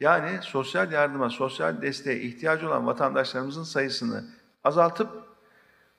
Yani 0.00 0.38
sosyal 0.42 0.92
yardıma, 0.92 1.30
sosyal 1.30 1.82
desteğe 1.82 2.20
ihtiyacı 2.20 2.68
olan 2.68 2.86
vatandaşlarımızın 2.86 3.62
sayısını 3.62 4.24
azaltıp 4.64 5.10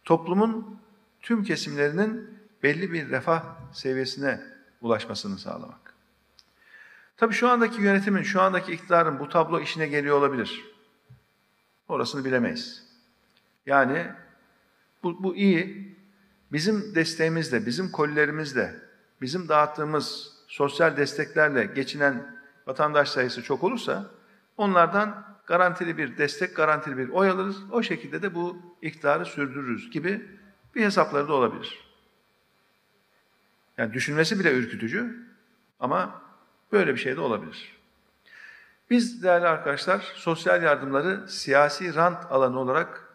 toplumun 0.05 0.79
tüm 1.21 1.43
kesimlerinin 1.43 2.39
belli 2.63 2.93
bir 2.93 3.09
refah 3.09 3.43
seviyesine 3.73 4.41
ulaşmasını 4.81 5.37
sağlamak. 5.37 5.93
Tabii 7.17 7.33
şu 7.33 7.49
andaki 7.49 7.81
yönetimin, 7.81 8.23
şu 8.23 8.41
andaki 8.41 8.71
iktidarın 8.71 9.19
bu 9.19 9.29
tablo 9.29 9.59
işine 9.59 9.87
geliyor 9.87 10.17
olabilir. 10.17 10.65
Orasını 11.87 12.25
bilemeyiz. 12.25 12.83
Yani 13.65 14.11
bu, 15.03 15.23
bu 15.23 15.35
iyi. 15.35 15.87
Bizim 16.51 16.95
desteğimizle, 16.95 17.65
bizim 17.65 17.91
kolilerimizle, 17.91 18.75
bizim 19.21 19.49
dağıttığımız 19.49 20.36
sosyal 20.47 20.97
desteklerle 20.97 21.65
geçinen 21.65 22.37
vatandaş 22.67 23.09
sayısı 23.09 23.43
çok 23.43 23.63
olursa 23.63 24.05
onlardan 24.57 25.37
garantili 25.47 25.97
bir 25.97 26.17
destek, 26.17 26.55
garantili 26.55 26.97
bir 26.97 27.09
oy 27.09 27.29
alırız. 27.29 27.57
O 27.71 27.83
şekilde 27.83 28.21
de 28.21 28.35
bu 28.35 28.61
iktidarı 28.81 29.25
sürdürürüz 29.25 29.91
gibi 29.91 30.25
bir 30.75 30.85
hesapları 30.85 31.27
da 31.27 31.33
olabilir. 31.33 31.87
Yani 33.77 33.93
düşünmesi 33.93 34.39
bile 34.39 34.53
ürkütücü 34.53 35.27
ama 35.79 36.21
böyle 36.71 36.93
bir 36.93 36.99
şey 36.99 37.15
de 37.15 37.21
olabilir. 37.21 37.77
Biz 38.89 39.23
değerli 39.23 39.47
arkadaşlar 39.47 40.13
sosyal 40.15 40.63
yardımları 40.63 41.27
siyasi 41.27 41.95
rant 41.95 42.31
alanı 42.31 42.59
olarak 42.59 43.13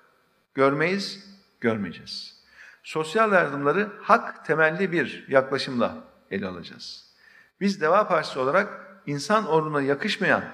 görmeyiz, 0.54 1.36
görmeyeceğiz. 1.60 2.42
Sosyal 2.82 3.32
yardımları 3.32 3.88
hak 4.02 4.46
temelli 4.46 4.92
bir 4.92 5.24
yaklaşımla 5.28 6.04
ele 6.30 6.46
alacağız. 6.46 7.11
Biz 7.60 7.80
Deva 7.80 8.08
Partisi 8.08 8.38
olarak 8.38 9.00
insan 9.06 9.48
onuruna 9.48 9.82
yakışmayan 9.82 10.44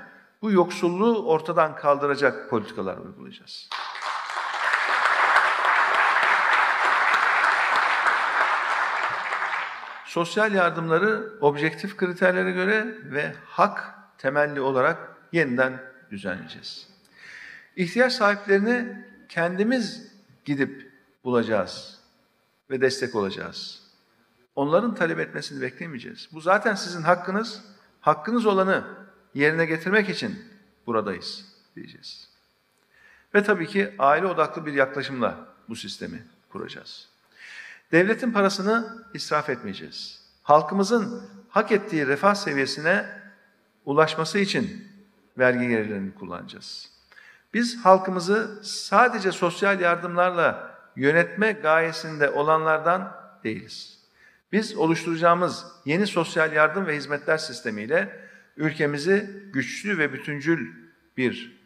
bu 0.42 0.50
yoksulluğu 0.50 1.26
ortadan 1.26 1.76
kaldıracak 1.76 2.50
politikalar 2.50 2.96
uygulayacağız. 2.96 3.68
Sosyal 10.04 10.54
yardımları 10.54 11.38
objektif 11.40 11.96
kriterlere 11.96 12.50
göre 12.50 12.96
ve 13.04 13.34
hak 13.46 13.94
temelli 14.18 14.60
olarak 14.60 15.16
yeniden 15.32 15.82
düzenleyeceğiz. 16.10 16.88
İhtiyaç 17.76 18.12
sahiplerini 18.12 19.06
kendimiz 19.28 20.12
gidip 20.44 20.92
bulacağız 21.24 21.98
ve 22.70 22.80
destek 22.80 23.14
olacağız. 23.14 23.87
Onların 24.58 24.94
talep 24.94 25.18
etmesini 25.18 25.62
beklemeyeceğiz. 25.62 26.28
Bu 26.32 26.40
zaten 26.40 26.74
sizin 26.74 27.02
hakkınız. 27.02 27.64
Hakkınız 28.00 28.46
olanı 28.46 28.84
yerine 29.34 29.66
getirmek 29.66 30.08
için 30.08 30.44
buradayız 30.86 31.44
diyeceğiz. 31.76 32.28
Ve 33.34 33.42
tabii 33.42 33.66
ki 33.66 33.94
aile 33.98 34.26
odaklı 34.26 34.66
bir 34.66 34.72
yaklaşımla 34.72 35.48
bu 35.68 35.76
sistemi 35.76 36.24
kuracağız. 36.48 37.08
Devletin 37.92 38.32
parasını 38.32 39.04
israf 39.14 39.50
etmeyeceğiz. 39.50 40.24
Halkımızın 40.42 41.22
hak 41.48 41.72
ettiği 41.72 42.06
refah 42.06 42.34
seviyesine 42.34 43.06
ulaşması 43.84 44.38
için 44.38 44.88
vergi 45.38 45.68
gelirlerini 45.68 46.14
kullanacağız. 46.14 46.90
Biz 47.54 47.84
halkımızı 47.84 48.60
sadece 48.62 49.32
sosyal 49.32 49.80
yardımlarla 49.80 50.74
yönetme 50.96 51.52
gayesinde 51.52 52.30
olanlardan 52.30 53.16
değiliz. 53.44 53.97
Biz 54.52 54.76
oluşturacağımız 54.76 55.66
yeni 55.84 56.06
sosyal 56.06 56.52
yardım 56.52 56.86
ve 56.86 56.96
hizmetler 56.96 57.38
sistemiyle 57.38 58.20
ülkemizi 58.56 59.30
güçlü 59.52 59.98
ve 59.98 60.12
bütüncül 60.12 60.72
bir 61.16 61.58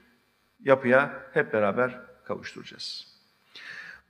yapıya 0.60 1.22
hep 1.32 1.52
beraber 1.52 2.00
kavuşturacağız. 2.24 3.06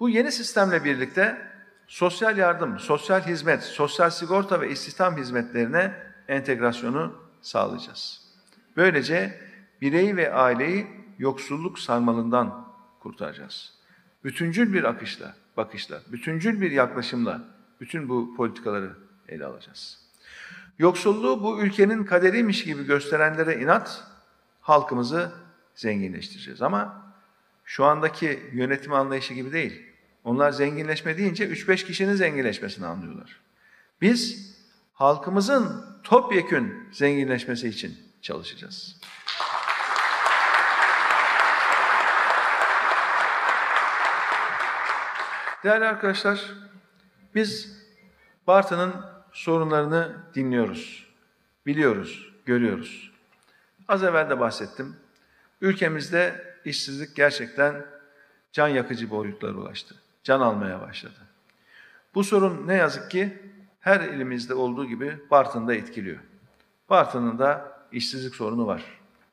Bu 0.00 0.08
yeni 0.08 0.32
sistemle 0.32 0.84
birlikte 0.84 1.52
sosyal 1.86 2.38
yardım, 2.38 2.78
sosyal 2.78 3.20
hizmet, 3.20 3.62
sosyal 3.62 4.10
sigorta 4.10 4.60
ve 4.60 4.70
istihdam 4.70 5.16
hizmetlerine 5.16 5.94
entegrasyonu 6.28 7.22
sağlayacağız. 7.42 8.22
Böylece 8.76 9.40
bireyi 9.80 10.16
ve 10.16 10.34
aileyi 10.34 10.86
yoksulluk 11.18 11.78
sarmalından 11.78 12.68
kurtaracağız. 13.00 13.72
Bütüncül 14.24 14.72
bir 14.72 14.84
akışla, 14.84 15.34
bakışla, 15.56 16.00
bütüncül 16.12 16.60
bir 16.60 16.70
yaklaşımla 16.70 17.51
bütün 17.82 18.08
bu 18.08 18.34
politikaları 18.36 18.96
ele 19.28 19.44
alacağız. 19.46 19.98
Yoksulluğu 20.78 21.42
bu 21.42 21.60
ülkenin 21.60 22.04
kaderiymiş 22.04 22.64
gibi 22.64 22.84
gösterenlere 22.84 23.60
inat, 23.60 24.04
halkımızı 24.60 25.32
zenginleştireceğiz. 25.74 26.62
Ama 26.62 27.12
şu 27.64 27.84
andaki 27.84 28.50
yönetim 28.52 28.92
anlayışı 28.92 29.34
gibi 29.34 29.52
değil. 29.52 29.86
Onlar 30.24 30.50
zenginleşme 30.50 31.18
deyince 31.18 31.48
3-5 31.48 31.86
kişinin 31.86 32.14
zenginleşmesini 32.14 32.86
anlıyorlar. 32.86 33.40
Biz 34.00 34.52
halkımızın 34.94 35.84
topyekün 36.02 36.88
zenginleşmesi 36.92 37.68
için 37.68 37.98
çalışacağız. 38.22 39.00
Değerli 45.64 45.84
arkadaşlar, 45.84 46.54
biz 47.34 47.82
Bartın'ın 48.46 48.94
sorunlarını 49.32 50.16
dinliyoruz, 50.34 51.06
biliyoruz, 51.66 52.32
görüyoruz. 52.46 53.12
Az 53.88 54.04
evvel 54.04 54.30
de 54.30 54.40
bahsettim. 54.40 54.96
Ülkemizde 55.60 56.44
işsizlik 56.64 57.16
gerçekten 57.16 57.86
can 58.52 58.68
yakıcı 58.68 59.10
boyutlara 59.10 59.52
ulaştı. 59.52 59.94
Can 60.24 60.40
almaya 60.40 60.80
başladı. 60.80 61.18
Bu 62.14 62.24
sorun 62.24 62.66
ne 62.66 62.74
yazık 62.74 63.10
ki 63.10 63.38
her 63.80 64.00
ilimizde 64.00 64.54
olduğu 64.54 64.86
gibi 64.86 65.18
Bartın'da 65.30 65.74
etkiliyor. 65.74 66.18
Bartın'ın 66.90 67.38
da 67.38 67.78
işsizlik 67.92 68.34
sorunu 68.34 68.66
var. 68.66 68.84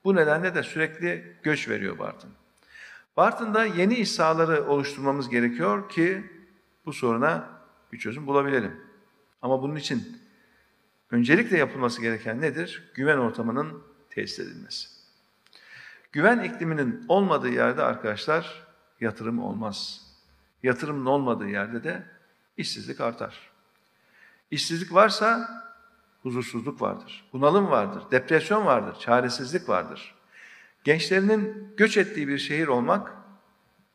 Bu 0.04 0.16
nedenle 0.16 0.56
de 0.56 0.64
sürekli 0.64 1.36
göç 1.44 1.70
veriyor 1.70 2.00
Bartın. 2.00 2.30
Bartın'da 3.18 3.66
yeni 3.66 3.96
iş 3.96 4.12
sahaları 4.12 4.68
oluşturmamız 4.68 5.30
gerekiyor 5.30 5.90
ki 5.90 6.24
bu 6.86 6.94
soruna 6.94 7.59
bir 7.94 7.98
çözüm 7.98 8.28
bulabilelim. 8.28 8.82
Ama 9.42 9.62
bunun 9.62 9.76
için 9.76 10.22
öncelikle 11.12 11.58
yapılması 11.58 12.02
gereken 12.02 12.42
nedir? 12.42 12.92
Güven 12.94 13.18
ortamının 13.18 13.84
tesis 14.10 14.40
edilmesi. 14.40 14.88
Güven 16.12 16.40
ikliminin 16.40 17.06
olmadığı 17.08 17.50
yerde 17.50 17.84
arkadaşlar 17.84 18.68
yatırım 19.02 19.40
olmaz. 19.40 20.02
Yatırımın 20.64 21.06
olmadığı 21.06 21.48
yerde 21.48 21.84
de 21.84 22.04
işsizlik 22.58 23.02
artar. 23.02 23.50
İşsizlik 24.52 24.94
varsa 24.94 25.50
huzursuzluk 26.24 26.82
vardır, 26.82 27.30
bunalım 27.34 27.70
vardır, 27.70 28.04
depresyon 28.12 28.66
vardır, 28.66 29.00
çaresizlik 29.00 29.70
vardır. 29.70 30.16
Gençlerinin 30.84 31.74
göç 31.78 31.98
ettiği 31.98 32.28
bir 32.28 32.38
şehir 32.38 32.68
olmak 32.68 33.14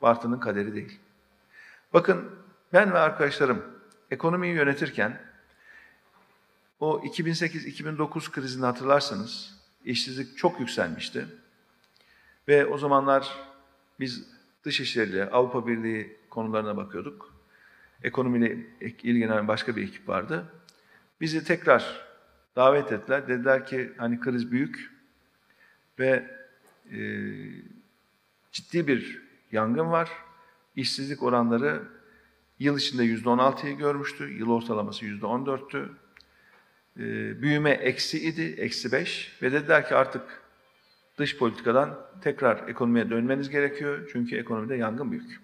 Bartın'ın 0.03 0.41
kaderi 0.41 0.75
değil. 0.75 1.01
Bakın 1.93 2.31
ben 2.73 2.93
ve 2.93 2.99
arkadaşlarım 2.99 3.63
ekonomiyi 4.11 4.55
yönetirken 4.55 5.21
o 6.81 7.01
2008-2009 7.05 8.31
krizini 8.31 8.65
hatırlarsanız 8.65 9.55
işsizlik 9.85 10.39
çok 10.39 10.61
yükselmişti. 10.61 11.27
Ve 12.49 12.67
o 12.67 12.79
zamanlar 12.79 13.39
biz 14.01 14.29
dış 14.65 14.81
işleriyle, 14.81 15.31
Avrupa 15.31 15.67
Birliği 15.67 16.17
konularına 16.31 16.77
bakıyorduk. 16.77 17.35
Ekonomiyle 18.03 18.59
ilgilenen 18.81 19.49
başka 19.49 19.77
bir 19.77 19.83
ekip 19.83 20.09
vardı. 20.09 20.45
Bizi 21.21 21.45
tekrar 21.45 22.07
davet 22.57 22.93
ettiler. 22.93 23.29
Dediler 23.29 23.67
ki 23.67 23.93
hani 23.97 24.21
kriz 24.21 24.53
büyük 24.53 24.91
ve 25.99 26.37
e, 26.93 26.99
ciddi 28.53 28.87
bir 28.87 29.23
yangın 29.53 29.91
var. 29.91 30.11
İşsizlik 30.77 31.23
oranları 31.23 31.83
yıl 32.65 32.79
içinde 32.79 33.05
yüzde 33.05 33.29
on 33.29 33.39
altıyı 33.39 33.77
görmüştü. 33.77 34.39
Yıl 34.39 34.51
ortalaması 34.51 35.05
yüzde 35.05 35.27
on 35.27 35.47
dörttü. 35.47 35.91
E, 36.97 37.03
büyüme 37.43 37.71
eksi 37.71 38.29
idi, 38.29 38.55
eksi 38.59 38.93
beş. 38.93 39.39
Ve 39.43 39.53
dediler 39.53 39.89
ki 39.89 39.95
artık 39.95 40.43
dış 41.19 41.39
politikadan 41.39 41.99
tekrar 42.23 42.69
ekonomiye 42.69 43.11
dönmeniz 43.11 43.51
gerekiyor. 43.51 44.11
Çünkü 44.13 44.37
ekonomide 44.37 44.77
yangın 44.77 45.13
büyük. 45.13 45.41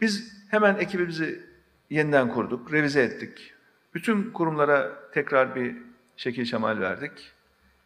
Biz 0.00 0.32
hemen 0.50 0.74
ekibimizi 0.74 1.42
yeniden 1.90 2.28
kurduk, 2.28 2.72
revize 2.72 3.02
ettik. 3.02 3.52
Bütün 3.94 4.30
kurumlara 4.30 5.10
tekrar 5.10 5.56
bir 5.56 5.76
şekil 6.16 6.44
şemal 6.44 6.80
verdik. 6.80 7.32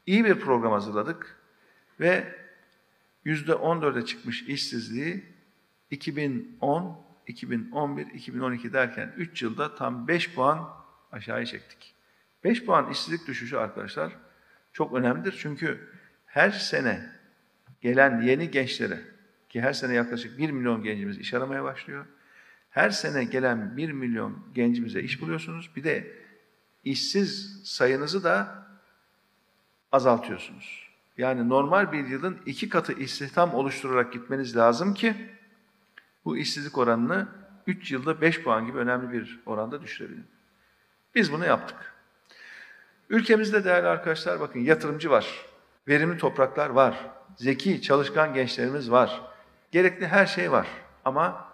İyi 0.07 0.25
bir 0.25 0.35
program 0.35 0.73
hazırladık 0.73 1.37
ve 2.01 2.35
yüzde 3.25 3.53
14'e 3.53 4.05
çıkmış 4.05 4.43
işsizliği 4.43 5.25
2010, 5.91 7.04
2011, 7.27 8.07
2012 8.07 8.73
derken 8.73 9.13
3 9.17 9.43
yılda 9.43 9.75
tam 9.75 10.09
5 10.09 10.35
puan 10.35 10.69
aşağıya 11.13 11.47
çektik. 11.47 11.95
5 12.45 12.65
puan 12.65 12.91
işsizlik 12.91 13.27
düşüşü 13.27 13.57
arkadaşlar 13.57 14.13
çok 14.73 14.95
önemlidir. 14.95 15.37
Çünkü 15.39 15.89
her 16.27 16.51
sene 16.51 17.11
gelen 17.81 18.21
yeni 18.21 18.51
gençlere 18.51 19.01
ki 19.49 19.61
her 19.61 19.73
sene 19.73 19.95
yaklaşık 19.95 20.39
1 20.39 20.51
milyon 20.51 20.83
gencimiz 20.83 21.19
iş 21.19 21.35
aramaya 21.35 21.65
başlıyor. 21.65 22.07
Her 22.71 22.91
sene 22.91 23.25
gelen 23.25 23.77
1 23.77 23.93
milyon 23.93 24.47
gencimize 24.55 25.01
iş 25.01 25.21
buluyorsunuz. 25.21 25.71
Bir 25.77 25.85
de 25.85 26.17
işsiz 26.85 27.61
sayınızı 27.65 28.25
da 28.25 28.67
azaltıyorsunuz. 29.93 30.89
Yani 31.19 31.49
normal 31.49 31.93
bir 31.93 32.07
yılın 32.07 32.39
iki 32.47 32.69
katı 32.69 32.93
istihdam 32.93 33.55
oluşturarak 33.55 34.13
gitmeniz 34.13 34.57
lazım 34.57 34.95
ki 34.95 35.15
bu 36.25 36.37
işsizlik 36.37 36.79
oranını 36.79 37.29
3 37.67 37.93
yılda 37.93 38.21
5 38.21 38.43
puan 38.43 38.67
gibi 38.67 38.79
önemli 38.79 39.13
bir 39.13 39.41
oranda 39.47 39.83
düşürebilin. 39.83 40.27
Biz 41.15 41.33
bunu 41.33 41.47
yaptık. 41.47 41.95
Ülkemizde 43.11 43.65
değerli 43.65 43.87
arkadaşlar 43.87 44.41
bakın 44.41 44.61
yatırımcı 44.61 45.11
var, 45.11 45.47
verimli 45.89 46.19
topraklar 46.19 46.71
var, 46.71 47.11
zeki, 47.37 47.83
çalışkan 47.83 48.35
gençlerimiz 48.35 48.91
var. 48.91 49.23
Gerekli 49.71 50.07
her 50.07 50.27
şey 50.27 50.53
var 50.53 50.67
ama 51.05 51.49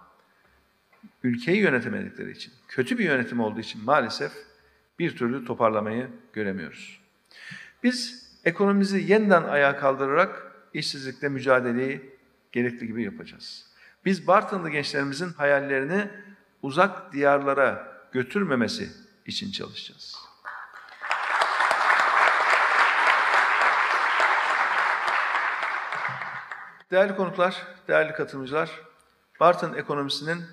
ülkeyi 1.22 1.58
yönetemedikleri 1.58 2.30
için, 2.30 2.52
kötü 2.68 2.98
bir 2.98 3.04
yönetim 3.04 3.40
olduğu 3.40 3.60
için 3.60 3.84
maalesef 3.84 4.32
bir 4.98 5.16
türlü 5.16 5.44
toparlamayı 5.44 6.08
göremiyoruz. 6.32 7.00
Biz 7.82 8.30
ekonomimizi 8.44 9.12
yeniden 9.12 9.42
ayağa 9.42 9.76
kaldırarak 9.76 10.52
işsizlikle 10.74 11.28
mücadeleyi 11.28 12.10
gerekli 12.52 12.86
gibi 12.86 13.02
yapacağız. 13.02 13.69
Biz 14.04 14.26
Bartınlı 14.26 14.70
gençlerimizin 14.70 15.32
hayallerini 15.32 16.10
uzak 16.62 17.12
diyarlara 17.12 18.02
götürmemesi 18.12 18.90
için 19.26 19.52
çalışacağız. 19.52 20.16
Değerli 26.90 27.16
konuklar, 27.16 27.66
değerli 27.88 28.12
katılımcılar, 28.12 28.70
Bartın 29.40 29.74
ekonomisinin 29.74 30.44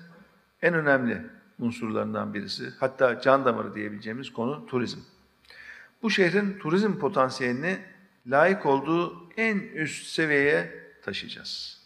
en 0.62 0.74
önemli 0.74 1.26
unsurlarından 1.58 2.34
birisi, 2.34 2.72
hatta 2.80 3.20
can 3.20 3.44
damarı 3.44 3.74
diyebileceğimiz 3.74 4.32
konu 4.32 4.66
turizm. 4.66 4.98
Bu 6.02 6.10
şehrin 6.10 6.58
turizm 6.58 6.98
potansiyelini 6.98 7.78
layık 8.26 8.66
olduğu 8.66 9.30
en 9.36 9.58
üst 9.58 10.06
seviyeye 10.06 10.84
taşıyacağız. 11.02 11.77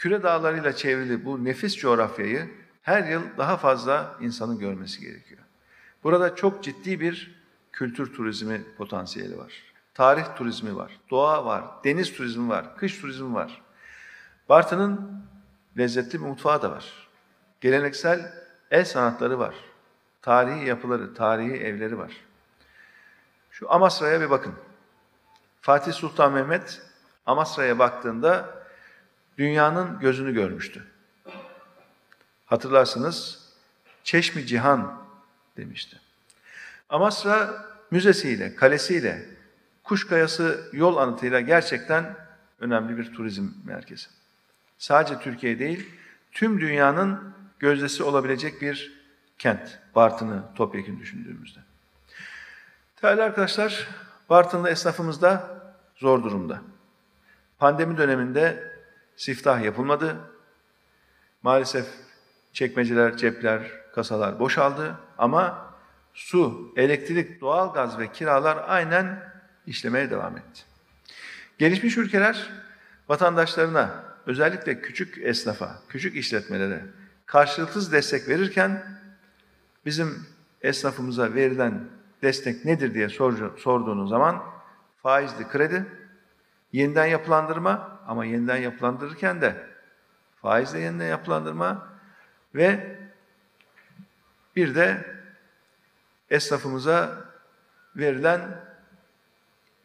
Küre 0.00 0.22
dağlarıyla 0.22 0.72
çevrili 0.72 1.24
bu 1.24 1.44
nefis 1.44 1.76
coğrafyayı 1.76 2.50
her 2.82 3.04
yıl 3.04 3.22
daha 3.38 3.56
fazla 3.56 4.16
insanın 4.20 4.58
görmesi 4.58 5.00
gerekiyor. 5.00 5.40
Burada 6.04 6.36
çok 6.36 6.64
ciddi 6.64 7.00
bir 7.00 7.40
kültür 7.72 8.14
turizmi 8.14 8.62
potansiyeli 8.78 9.38
var. 9.38 9.52
Tarih 9.94 10.24
turizmi 10.36 10.76
var, 10.76 11.00
doğa 11.10 11.44
var, 11.44 11.64
deniz 11.84 12.12
turizmi 12.12 12.48
var, 12.48 12.76
kış 12.76 13.00
turizmi 13.00 13.34
var. 13.34 13.62
Bartın'ın 14.48 15.24
lezzetli 15.78 16.20
bir 16.20 16.26
mutfağı 16.26 16.62
da 16.62 16.70
var. 16.70 17.08
Geleneksel 17.60 18.32
el 18.70 18.84
sanatları 18.84 19.38
var. 19.38 19.54
Tarihi 20.22 20.68
yapıları, 20.68 21.14
tarihi 21.14 21.54
evleri 21.54 21.98
var. 21.98 22.12
Şu 23.50 23.72
Amasra'ya 23.72 24.20
bir 24.20 24.30
bakın. 24.30 24.54
Fatih 25.60 25.92
Sultan 25.92 26.32
Mehmet 26.32 26.82
Amasra'ya 27.26 27.78
baktığında 27.78 28.59
dünyanın 29.40 29.98
gözünü 29.98 30.34
görmüştü. 30.34 30.84
Hatırlarsınız 32.46 33.48
Çeşmi 34.04 34.46
Cihan 34.46 35.02
demişti. 35.56 36.00
Amasra 36.88 37.64
müzesiyle, 37.90 38.54
kalesiyle, 38.54 39.26
Kuşkayası 39.84 40.70
yol 40.72 40.96
anıtıyla 40.96 41.40
gerçekten 41.40 42.16
önemli 42.60 42.98
bir 42.98 43.12
turizm 43.12 43.48
merkezi. 43.64 44.06
Sadece 44.78 45.18
Türkiye 45.18 45.58
değil, 45.58 45.88
tüm 46.32 46.60
dünyanın 46.60 47.34
gözdesi 47.58 48.02
olabilecek 48.02 48.62
bir 48.62 49.00
kent. 49.38 49.78
Bartın'ı 49.94 50.42
topyekun 50.54 51.00
düşündüğümüzde. 51.00 51.60
Değerli 53.02 53.22
arkadaşlar, 53.22 53.88
Bartınlı 54.30 54.70
esnafımız 54.70 55.22
da 55.22 55.62
zor 55.96 56.24
durumda. 56.24 56.62
Pandemi 57.58 57.96
döneminde 57.96 58.69
siftah 59.20 59.62
yapılmadı. 59.62 60.16
Maalesef 61.42 61.86
çekmeceler, 62.52 63.16
cepler, 63.16 63.70
kasalar 63.94 64.38
boşaldı 64.38 64.96
ama 65.18 65.74
su, 66.14 66.72
elektrik, 66.76 67.40
doğalgaz 67.40 67.98
ve 67.98 68.12
kiralar 68.12 68.64
aynen 68.68 69.32
işlemeye 69.66 70.10
devam 70.10 70.36
etti. 70.36 70.62
Gelişmiş 71.58 71.96
ülkeler 71.96 72.50
vatandaşlarına, 73.08 74.04
özellikle 74.26 74.80
küçük 74.80 75.18
esnafa, 75.18 75.82
küçük 75.88 76.16
işletmelere 76.16 76.84
karşılıksız 77.26 77.92
destek 77.92 78.28
verirken 78.28 78.84
bizim 79.86 80.26
esnafımıza 80.62 81.34
verilen 81.34 81.84
destek 82.22 82.64
nedir 82.64 82.94
diye 82.94 83.08
sor, 83.08 83.58
sorduğunuz 83.58 84.10
zaman 84.10 84.42
faizli 85.02 85.48
kredi, 85.48 85.86
yeniden 86.72 87.06
yapılandırma 87.06 87.99
ama 88.10 88.24
yeniden 88.24 88.56
yapılandırırken 88.56 89.40
de 89.40 89.66
faizle 90.42 90.78
yeniden 90.78 91.06
yapılandırma 91.06 91.88
ve 92.54 92.98
bir 94.56 94.74
de 94.74 95.16
esnafımıza 96.30 97.24
verilen 97.96 98.64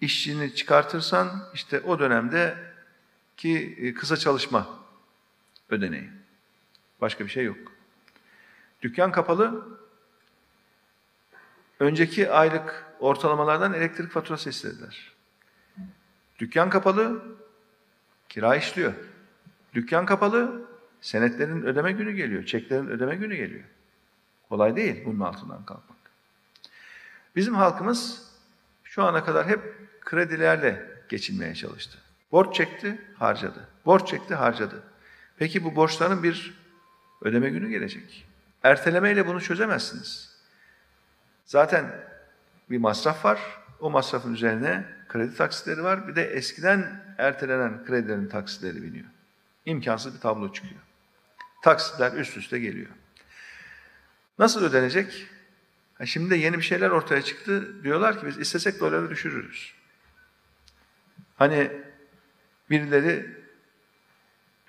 işçini 0.01 0.55
çıkartırsan 0.55 1.49
işte 1.53 1.79
o 1.79 1.99
dönemde 1.99 2.57
ki 3.37 3.77
e, 3.81 3.93
kısa 3.93 4.17
çalışma 4.17 4.79
ödeneği. 5.69 6.09
Başka 7.01 7.23
bir 7.23 7.29
şey 7.29 7.45
yok. 7.45 7.57
Dükkan 8.81 9.11
kapalı. 9.11 9.77
Önceki 11.79 12.31
aylık 12.31 12.85
ortalamalardan 12.99 13.73
elektrik 13.73 14.11
faturası 14.11 14.49
istediler. 14.49 15.11
Dükkan 16.39 16.69
kapalı, 16.69 17.23
kira 18.29 18.55
işliyor. 18.55 18.93
Dükkan 19.73 20.05
kapalı, 20.05 20.61
senetlerin 21.01 21.61
ödeme 21.61 21.91
günü 21.91 22.11
geliyor, 22.11 22.45
çeklerin 22.45 22.87
ödeme 22.87 23.15
günü 23.15 23.35
geliyor. 23.35 23.63
Kolay 24.49 24.75
değil 24.75 25.03
bunun 25.05 25.19
altından 25.19 25.65
kalkmak. 25.65 25.97
Bizim 27.35 27.55
halkımız 27.55 28.31
şu 28.83 29.03
ana 29.03 29.23
kadar 29.23 29.47
hep 29.47 29.59
kredilerle 30.01 30.85
geçinmeye 31.09 31.55
çalıştı. 31.55 31.97
Borç 32.31 32.55
çekti, 32.55 33.01
harcadı. 33.17 33.67
Borç 33.85 34.07
çekti, 34.07 34.35
harcadı. 34.35 34.83
Peki 35.37 35.63
bu 35.63 35.75
borçların 35.75 36.23
bir 36.23 36.53
ödeme 37.21 37.49
günü 37.49 37.69
gelecek. 37.69 38.27
Ertelemeyle 38.63 39.27
bunu 39.27 39.41
çözemezsiniz. 39.41 40.35
Zaten 41.45 41.85
bir 42.69 42.77
masraf 42.77 43.25
var. 43.25 43.39
O 43.79 43.89
masrafın 43.89 44.33
üzerine 44.33 44.85
kredi 45.09 45.35
taksitleri 45.35 45.83
var. 45.83 46.07
Bir 46.07 46.15
de 46.15 46.23
eskiden 46.23 47.03
ertelenen 47.17 47.85
kredilerin 47.85 48.27
taksitleri 48.27 48.83
biniyor. 48.83 49.05
İmkansız 49.65 50.15
bir 50.15 50.19
tablo 50.19 50.53
çıkıyor. 50.53 50.81
Taksitler 51.63 52.13
üst 52.13 52.37
üste 52.37 52.59
geliyor. 52.59 52.89
Nasıl 54.39 54.63
ödenecek? 54.63 55.27
şimdi 56.05 56.29
de 56.29 56.35
yeni 56.35 56.57
bir 56.57 56.63
şeyler 56.63 56.89
ortaya 56.89 57.21
çıktı. 57.21 57.83
Diyorlar 57.83 58.19
ki 58.19 58.27
biz 58.27 58.39
istesek 58.39 58.79
doları 58.79 59.09
düşürürüz. 59.09 59.73
Hani 61.35 61.71
birileri 62.69 63.35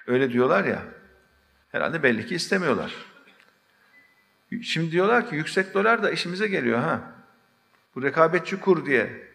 öyle 0.07 0.33
diyorlar 0.33 0.64
ya, 0.64 0.83
herhalde 1.72 2.03
belli 2.03 2.27
ki 2.27 2.35
istemiyorlar. 2.35 2.94
Şimdi 4.62 4.90
diyorlar 4.90 5.31
ki 5.31 5.37
yüksek 5.37 5.75
dolar 5.75 6.03
da 6.03 6.11
işimize 6.11 6.49
geliyor 6.49 6.79
ha. 6.79 7.12
Bu 7.94 8.03
rekabetçi 8.03 8.61
kur 8.61 8.87
diye 8.87 9.26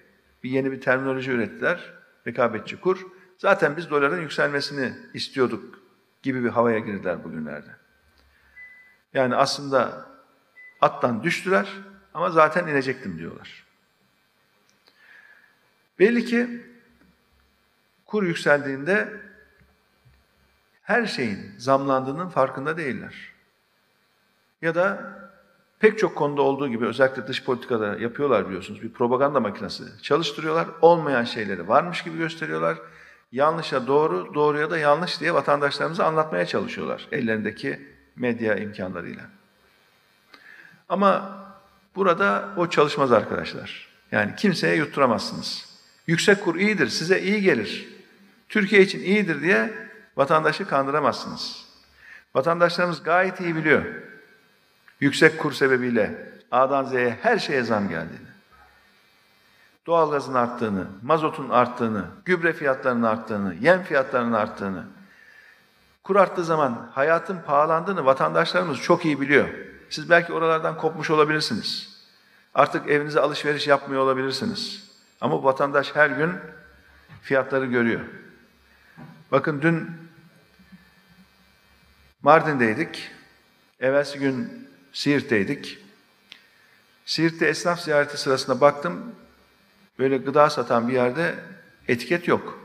bir 0.44 0.50
yeni 0.50 0.72
bir 0.72 0.82
terminoloji 0.82 1.32
ürettiler. 1.32 1.94
Rekabetçi 2.28 2.80
kur. 2.80 3.08
Zaten 3.38 3.78
biz 3.78 3.90
doların 3.90 4.22
yükselmesini 4.22 4.94
istiyorduk 5.14 5.80
gibi 6.22 6.44
bir 6.44 6.50
havaya 6.50 6.80
girdiler 6.80 7.24
bugünlerde. 7.24 7.70
Yani 9.14 9.36
aslında 9.36 10.06
attan 10.82 11.24
düştüler 11.24 11.70
ama 12.14 12.30
zaten 12.30 12.68
inecektim 12.68 13.18
diyorlar. 13.18 13.66
Belli 16.00 16.26
ki 16.26 16.66
kur 18.06 18.24
yükseldiğinde 18.24 19.22
her 20.82 21.06
şeyin 21.06 21.56
zamlandığının 21.58 22.30
farkında 22.30 22.78
değiller. 22.78 23.34
Ya 24.62 24.76
da 24.76 25.16
pek 25.82 26.00
çok 26.00 26.16
konuda 26.16 26.42
olduğu 26.42 26.70
gibi 26.70 26.86
özellikle 26.86 27.28
dış 27.28 27.44
politikada 27.44 27.98
yapıyorlar 28.00 28.48
biliyorsunuz. 28.48 28.82
Bir 28.82 28.94
propaganda 28.94 29.40
makinesi 29.40 29.84
çalıştırıyorlar. 30.02 30.68
Olmayan 30.82 31.24
şeyleri 31.24 31.68
varmış 31.68 32.04
gibi 32.04 32.18
gösteriyorlar. 32.18 32.78
Yanlışa 33.32 33.88
doğru, 33.88 34.34
doğruya 34.34 34.72
da 34.72 34.78
yanlış 34.78 35.20
diye 35.20 35.34
vatandaşlarımıza 35.34 36.06
anlatmaya 36.06 36.46
çalışıyorlar 36.46 37.08
ellerindeki 37.12 37.80
medya 38.16 38.56
imkanlarıyla. 38.56 39.24
Ama 40.90 41.38
burada 41.96 42.50
o 42.58 42.70
çalışmaz 42.70 43.12
arkadaşlar. 43.12 43.88
Yani 44.12 44.36
kimseye 44.36 44.76
yutturamazsınız. 44.76 45.80
Yüksek 46.08 46.44
kur 46.44 46.56
iyidir, 46.56 46.88
size 46.88 47.22
iyi 47.22 47.42
gelir. 47.42 47.90
Türkiye 48.50 48.82
için 48.82 49.00
iyidir 49.00 49.42
diye 49.42 49.74
vatandaşı 50.18 50.68
kandıramazsınız. 50.68 51.66
Vatandaşlarımız 52.36 53.04
gayet 53.04 53.40
iyi 53.40 53.56
biliyor. 53.56 54.11
Yüksek 55.02 55.40
kur 55.40 55.52
sebebiyle 55.52 56.32
A'dan 56.52 56.84
Z'ye 56.84 57.18
her 57.22 57.40
şeye 57.40 57.64
zam 57.64 57.90
geldiğini. 57.90 58.32
Doğalgazın 59.88 60.34
arttığını, 60.34 60.88
mazotun 61.02 61.50
arttığını, 61.50 62.06
gübre 62.26 62.54
fiyatlarının 62.54 63.04
arttığını, 63.04 63.56
yem 63.62 63.84
fiyatlarının 63.84 64.34
arttığını. 64.34 64.86
Kur 66.04 66.16
arttığı 66.16 66.44
zaman 66.44 66.92
hayatın 66.94 67.40
pahalandığını 67.46 68.06
vatandaşlarımız 68.06 68.78
çok 68.82 69.06
iyi 69.06 69.22
biliyor. 69.22 69.50
Siz 69.90 70.10
belki 70.10 70.34
oralardan 70.34 70.78
kopmuş 70.78 71.10
olabilirsiniz. 71.10 72.02
Artık 72.56 72.90
evinize 72.90 73.20
alışveriş 73.20 73.68
yapmıyor 73.68 74.02
olabilirsiniz. 74.02 74.92
Ama 75.22 75.44
vatandaş 75.44 75.96
her 75.96 76.10
gün 76.10 76.32
fiyatları 77.22 77.66
görüyor. 77.66 78.02
Bakın 79.32 79.62
dün 79.62 79.92
Mardin'deydik. 82.22 83.12
Evvelsi 83.80 84.20
gün 84.20 84.68
Siirt'teydik. 84.94 85.78
Siirt'te 87.06 87.48
esnaf 87.48 87.82
ziyareti 87.82 88.18
sırasında 88.18 88.62
baktım. 88.62 89.16
Böyle 90.00 90.18
gıda 90.18 90.50
satan 90.50 90.88
bir 90.88 90.94
yerde 90.94 91.36
etiket 91.88 92.28
yok. 92.28 92.60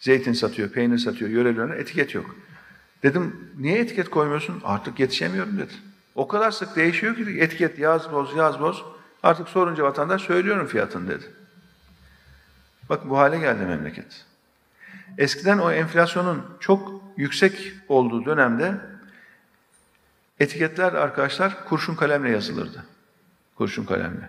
Zeytin 0.00 0.32
satıyor, 0.32 0.68
peynir 0.68 0.98
satıyor, 0.98 1.30
yörelerine 1.30 1.74
etiket 1.74 2.14
yok. 2.14 2.36
Dedim 3.02 3.50
niye 3.58 3.78
etiket 3.78 4.10
koymuyorsun? 4.10 4.60
Artık 4.64 5.00
yetişemiyorum 5.00 5.58
dedi. 5.58 5.72
O 6.14 6.28
kadar 6.28 6.50
sık 6.50 6.76
değişiyor 6.76 7.16
ki 7.16 7.40
etiket 7.40 7.78
yaz 7.78 8.12
boz 8.12 8.36
yaz 8.36 8.60
boz. 8.60 8.84
Artık 9.22 9.48
sorunca 9.48 9.84
vatandaş 9.84 10.22
söylüyorum 10.22 10.66
fiyatını 10.66 11.08
dedi. 11.08 11.24
Bak 12.88 13.10
bu 13.10 13.18
hale 13.18 13.38
geldi 13.38 13.64
memleket. 13.64 14.24
Eskiden 15.18 15.58
o 15.58 15.72
enflasyonun 15.72 16.44
çok 16.60 17.02
yüksek 17.16 17.72
olduğu 17.88 18.24
dönemde 18.24 18.91
etiketler 20.40 20.92
arkadaşlar 20.92 21.64
kurşun 21.64 21.94
kalemle 21.94 22.30
yazılırdı. 22.30 22.84
Kurşun 23.54 23.84
kalemle. 23.84 24.28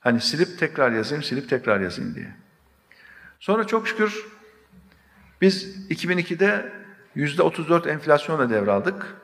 Hani 0.00 0.20
silip 0.20 0.58
tekrar 0.58 0.92
yazayım, 0.92 1.22
silip 1.22 1.48
tekrar 1.48 1.80
yazayım 1.80 2.14
diye. 2.14 2.34
Sonra 3.40 3.66
çok 3.66 3.88
şükür 3.88 4.26
biz 5.40 5.90
2002'de 5.90 6.72
yüzde 7.14 7.42
34 7.42 7.86
enflasyonla 7.86 8.50
devraldık. 8.50 9.16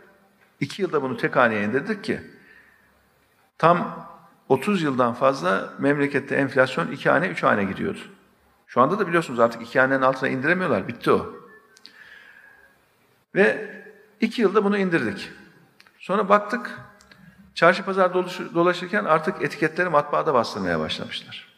İki 0.61 0.83
yılda 0.83 1.02
bunu 1.02 1.16
tek 1.16 1.37
haneye 1.37 1.64
indirdik 1.64 2.05
ki 2.05 2.20
tam 3.59 4.09
30 4.48 4.83
yıldan 4.83 5.14
fazla 5.14 5.72
memlekette 5.78 6.35
enflasyon 6.35 6.92
iki 6.92 7.11
hane, 7.11 7.26
üç 7.26 7.42
hane 7.42 7.64
gidiyordu. 7.64 8.00
Şu 8.66 8.81
anda 8.81 8.98
da 8.98 9.09
biliyorsunuz 9.09 9.40
artık 9.40 9.62
iki 9.62 9.81
hanenin 9.81 10.02
altına 10.02 10.28
indiremiyorlar. 10.28 10.88
Bitti 10.88 11.12
o. 11.12 11.35
Ve 13.35 13.82
iki 14.22 14.42
yılda 14.42 14.64
bunu 14.64 14.78
indirdik. 14.78 15.30
Sonra 15.98 16.28
baktık, 16.28 16.78
çarşı 17.54 17.85
pazar 17.85 18.14
dolaşırken 18.54 19.04
artık 19.04 19.42
etiketleri 19.42 19.88
matbaada 19.88 20.35
bastırmaya 20.35 20.80
başlamışlar. 20.80 21.48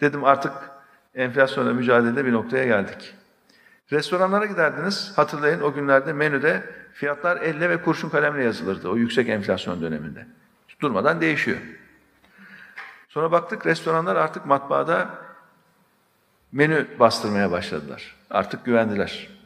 Dedim 0.00 0.24
artık 0.24 0.52
enflasyonla 1.14 1.72
mücadelede 1.72 2.24
bir 2.24 2.32
noktaya 2.32 2.64
geldik. 2.64 3.14
Restoranlara 3.92 4.46
giderdiniz, 4.46 5.12
hatırlayın 5.16 5.60
o 5.60 5.72
günlerde 5.72 6.12
menüde 6.12 6.74
fiyatlar 6.92 7.36
elle 7.36 7.70
ve 7.70 7.82
kurşun 7.82 8.08
kalemle 8.08 8.44
yazılırdı 8.44 8.88
o 8.88 8.96
yüksek 8.96 9.28
enflasyon 9.28 9.82
döneminde. 9.82 10.26
Durmadan 10.80 11.20
değişiyor. 11.20 11.58
Sonra 13.08 13.32
baktık 13.32 13.66
restoranlar 13.66 14.16
artık 14.16 14.46
matbaada 14.46 15.08
menü 16.52 16.86
bastırmaya 16.98 17.50
başladılar. 17.50 18.16
Artık 18.30 18.64
güvendiler. 18.64 19.37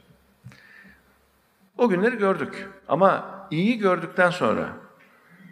O 1.82 1.88
günleri 1.88 2.18
gördük. 2.18 2.66
Ama 2.88 3.24
iyi 3.50 3.78
gördükten 3.78 4.30
sonra, 4.30 4.68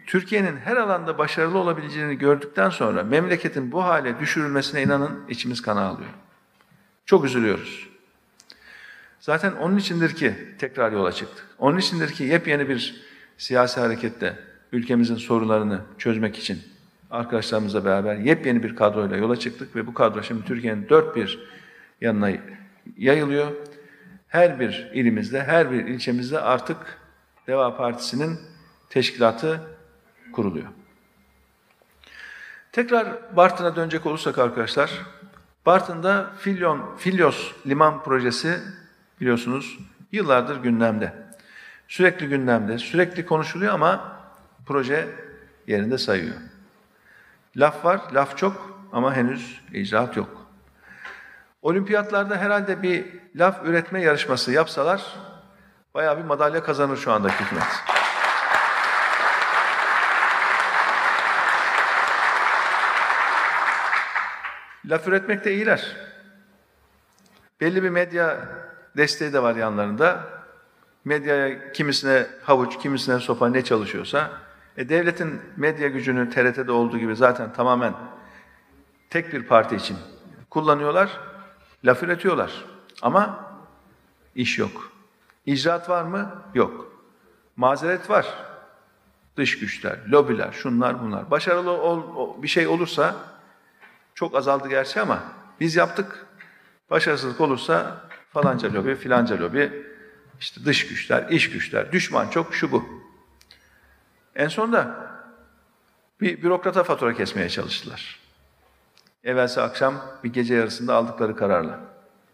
Türkiye'nin 0.07 0.57
her 0.57 0.77
alanda 0.77 1.17
başarılı 1.17 1.57
olabileceğini 1.57 2.17
gördükten 2.17 2.69
sonra 2.69 3.03
memleketin 3.03 3.71
bu 3.71 3.83
hale 3.83 4.19
düşürülmesine 4.19 4.83
inanın 4.83 5.27
içimiz 5.29 5.61
kana 5.61 5.81
alıyor. 5.81 6.09
Çok 7.05 7.25
üzülüyoruz. 7.25 7.89
Zaten 9.19 9.51
onun 9.51 9.77
içindir 9.77 10.15
ki 10.15 10.35
tekrar 10.59 10.91
yola 10.91 11.11
çıktık. 11.11 11.45
Onun 11.59 11.77
içindir 11.77 12.11
ki 12.11 12.23
yepyeni 12.23 12.69
bir 12.69 13.01
siyasi 13.37 13.79
harekette 13.79 14.39
ülkemizin 14.71 15.15
sorunlarını 15.15 15.81
çözmek 15.97 16.37
için 16.37 16.59
arkadaşlarımızla 17.09 17.85
beraber 17.85 18.15
yepyeni 18.15 18.63
bir 18.63 18.75
kadroyla 18.75 19.17
yola 19.17 19.35
çıktık 19.35 19.75
ve 19.75 19.87
bu 19.87 19.93
kadro 19.93 20.23
şimdi 20.23 20.45
Türkiye'nin 20.45 20.89
dört 20.89 21.15
bir 21.15 21.47
yanına 22.01 22.31
yayılıyor. 22.97 23.51
Her 24.31 24.59
bir 24.59 24.89
ilimizde, 24.93 25.43
her 25.43 25.71
bir 25.71 25.85
ilçemizde 25.85 26.39
artık 26.39 26.77
Deva 27.47 27.77
Partisi'nin 27.77 28.39
teşkilatı 28.89 29.61
kuruluyor. 30.33 30.67
Tekrar 32.71 33.35
Bartın'a 33.37 33.75
dönecek 33.75 34.05
olursak 34.05 34.37
arkadaşlar, 34.37 34.91
Bartın'da 35.65 36.31
Filyon, 36.39 36.95
Filyos 36.97 37.51
Liman 37.67 38.03
Projesi 38.03 38.59
biliyorsunuz 39.21 39.79
yıllardır 40.11 40.63
gündemde. 40.63 41.13
Sürekli 41.87 42.27
gündemde, 42.27 42.77
sürekli 42.77 43.25
konuşuluyor 43.25 43.73
ama 43.73 44.17
proje 44.65 45.09
yerinde 45.67 45.97
sayıyor. 45.97 46.35
Laf 47.55 47.85
var, 47.85 48.01
laf 48.13 48.37
çok 48.37 48.85
ama 48.91 49.15
henüz 49.15 49.61
icraat 49.73 50.17
yok. 50.17 50.40
Olimpiyatlarda 51.61 52.37
herhalde 52.37 52.83
bir 52.83 53.05
laf 53.35 53.65
üretme 53.65 54.01
yarışması 54.01 54.51
yapsalar 54.51 55.15
bayağı 55.93 56.17
bir 56.17 56.23
madalya 56.23 56.63
kazanır 56.63 56.97
şu 56.97 57.11
andaki 57.11 57.43
hükümet. 57.43 57.63
Laf 64.85 65.07
üretmekte 65.07 65.53
iyiler. 65.53 65.95
Belli 67.61 67.83
bir 67.83 67.89
medya 67.89 68.37
desteği 68.97 69.33
de 69.33 69.43
var 69.43 69.55
yanlarında. 69.55 70.23
Medyaya 71.05 71.71
kimisine 71.71 72.27
havuç, 72.43 72.77
kimisine 72.77 73.19
sopa 73.19 73.49
ne 73.49 73.63
çalışıyorsa. 73.63 74.29
E, 74.77 74.89
devletin 74.89 75.41
medya 75.57 75.87
gücünü 75.87 76.29
TRT'de 76.29 76.71
olduğu 76.71 76.97
gibi 76.97 77.15
zaten 77.15 77.53
tamamen 77.53 77.93
tek 79.09 79.33
bir 79.33 79.43
parti 79.43 79.75
için 79.75 79.97
kullanıyorlar. 80.49 81.30
Laf 81.85 82.03
üretiyorlar. 82.03 82.65
Ama 83.01 83.45
iş 84.35 84.59
yok. 84.59 84.91
İcraat 85.45 85.89
var 85.89 86.03
mı? 86.03 86.43
Yok. 86.53 86.91
Mazeret 87.55 88.09
var. 88.09 88.27
Dış 89.37 89.59
güçler, 89.59 89.99
lobiler, 90.07 90.51
şunlar 90.51 91.03
bunlar. 91.03 91.31
Başarılı 91.31 91.71
ol, 91.71 92.43
bir 92.43 92.47
şey 92.47 92.67
olursa 92.67 93.15
çok 94.15 94.35
azaldı 94.35 94.69
gerçi 94.69 95.01
ama 95.01 95.23
biz 95.59 95.75
yaptık. 95.75 96.25
Başarısızlık 96.89 97.41
olursa 97.41 98.01
falanca 98.33 98.73
lobi, 98.73 98.95
filanca 98.95 99.39
lobi, 99.39 99.83
işte 100.39 100.65
dış 100.65 100.87
güçler, 100.87 101.29
iş 101.29 101.49
güçler, 101.49 101.91
düşman 101.91 102.29
çok 102.29 102.55
şu 102.55 102.71
bu. 102.71 102.85
En 104.35 104.47
sonunda 104.47 105.11
bir 106.21 106.41
bürokrata 106.43 106.83
fatura 106.83 107.13
kesmeye 107.13 107.49
çalıştılar. 107.49 108.20
Evvelsi 109.23 109.61
akşam 109.61 109.95
bir 110.23 110.33
gece 110.33 110.55
yarısında 110.55 110.95
aldıkları 110.95 111.35
kararla. 111.35 111.79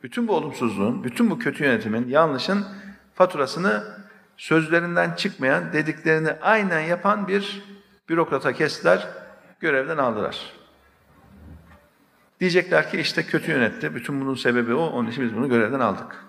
Bütün 0.03 0.27
bu 0.27 0.35
olumsuzluğun, 0.35 1.03
bütün 1.03 1.29
bu 1.29 1.39
kötü 1.39 1.63
yönetimin, 1.63 2.09
yanlışın 2.09 2.65
faturasını 3.13 3.83
sözlerinden 4.37 5.11
çıkmayan, 5.15 5.73
dediklerini 5.73 6.31
aynen 6.41 6.79
yapan 6.79 7.27
bir 7.27 7.63
bürokrata 8.09 8.53
kestiler, 8.53 9.07
görevden 9.59 9.97
aldılar. 9.97 10.53
Diyecekler 12.39 12.91
ki 12.91 12.99
işte 12.99 13.23
kötü 13.23 13.51
yönetti, 13.51 13.95
bütün 13.95 14.21
bunun 14.21 14.35
sebebi 14.35 14.73
o, 14.73 14.85
onun 14.85 15.09
için 15.09 15.23
biz 15.23 15.35
bunu 15.35 15.49
görevden 15.49 15.79
aldık. 15.79 16.25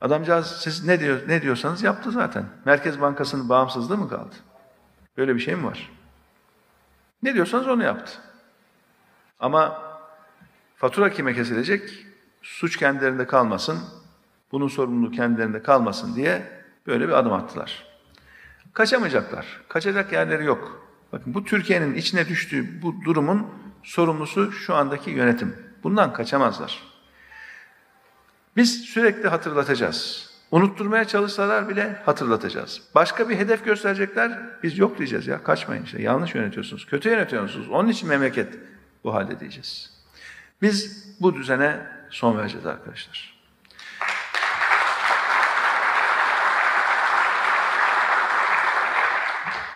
Adamcağız 0.00 0.46
siz 0.46 0.84
ne 0.84 1.00
diyor 1.00 1.20
ne 1.28 1.42
diyorsanız 1.42 1.82
yaptı 1.82 2.10
zaten. 2.10 2.44
Merkez 2.64 3.00
Bankası'nın 3.00 3.48
bağımsızlığı 3.48 3.96
mı 3.96 4.08
kaldı? 4.08 4.34
Böyle 5.16 5.34
bir 5.34 5.40
şey 5.40 5.56
mi 5.56 5.64
var? 5.64 5.90
Ne 7.22 7.34
diyorsanız 7.34 7.68
onu 7.68 7.84
yaptı. 7.84 8.12
Ama 9.44 9.82
fatura 10.76 11.10
kime 11.10 11.34
kesilecek? 11.34 12.06
Suç 12.42 12.76
kendilerinde 12.76 13.26
kalmasın, 13.26 13.78
bunun 14.52 14.68
sorumluluğu 14.68 15.10
kendilerinde 15.10 15.62
kalmasın 15.62 16.16
diye 16.16 16.42
böyle 16.86 17.08
bir 17.08 17.12
adım 17.12 17.32
attılar. 17.32 17.84
Kaçamayacaklar. 18.72 19.60
Kaçacak 19.68 20.12
yerleri 20.12 20.44
yok. 20.44 20.86
Bakın 21.12 21.34
bu 21.34 21.44
Türkiye'nin 21.44 21.94
içine 21.94 22.28
düştüğü 22.28 22.82
bu 22.82 22.94
durumun 23.04 23.46
sorumlusu 23.82 24.52
şu 24.52 24.74
andaki 24.74 25.10
yönetim. 25.10 25.56
Bundan 25.82 26.12
kaçamazlar. 26.12 26.82
Biz 28.56 28.80
sürekli 28.80 29.28
hatırlatacağız. 29.28 30.30
Unutturmaya 30.50 31.04
çalışsalar 31.04 31.68
bile 31.68 32.02
hatırlatacağız. 32.06 32.82
Başka 32.94 33.28
bir 33.28 33.36
hedef 33.36 33.64
gösterecekler, 33.64 34.40
biz 34.62 34.78
yok 34.78 34.98
diyeceğiz 34.98 35.26
ya 35.26 35.42
kaçmayın 35.42 35.84
işte 35.84 36.02
yanlış 36.02 36.34
yönetiyorsunuz, 36.34 36.86
kötü 36.86 37.08
yönetiyorsunuz. 37.08 37.68
Onun 37.68 37.88
için 37.88 38.08
memleket 38.08 38.54
bu 39.04 39.14
halde 39.14 39.40
diyeceğiz. 39.40 39.90
Biz 40.62 41.04
bu 41.20 41.34
düzene 41.34 41.86
son 42.10 42.38
vereceğiz 42.38 42.66
arkadaşlar. 42.66 43.34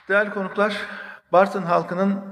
Değerli 0.08 0.30
konuklar, 0.30 0.76
Bartın 1.32 1.62
halkının 1.62 2.24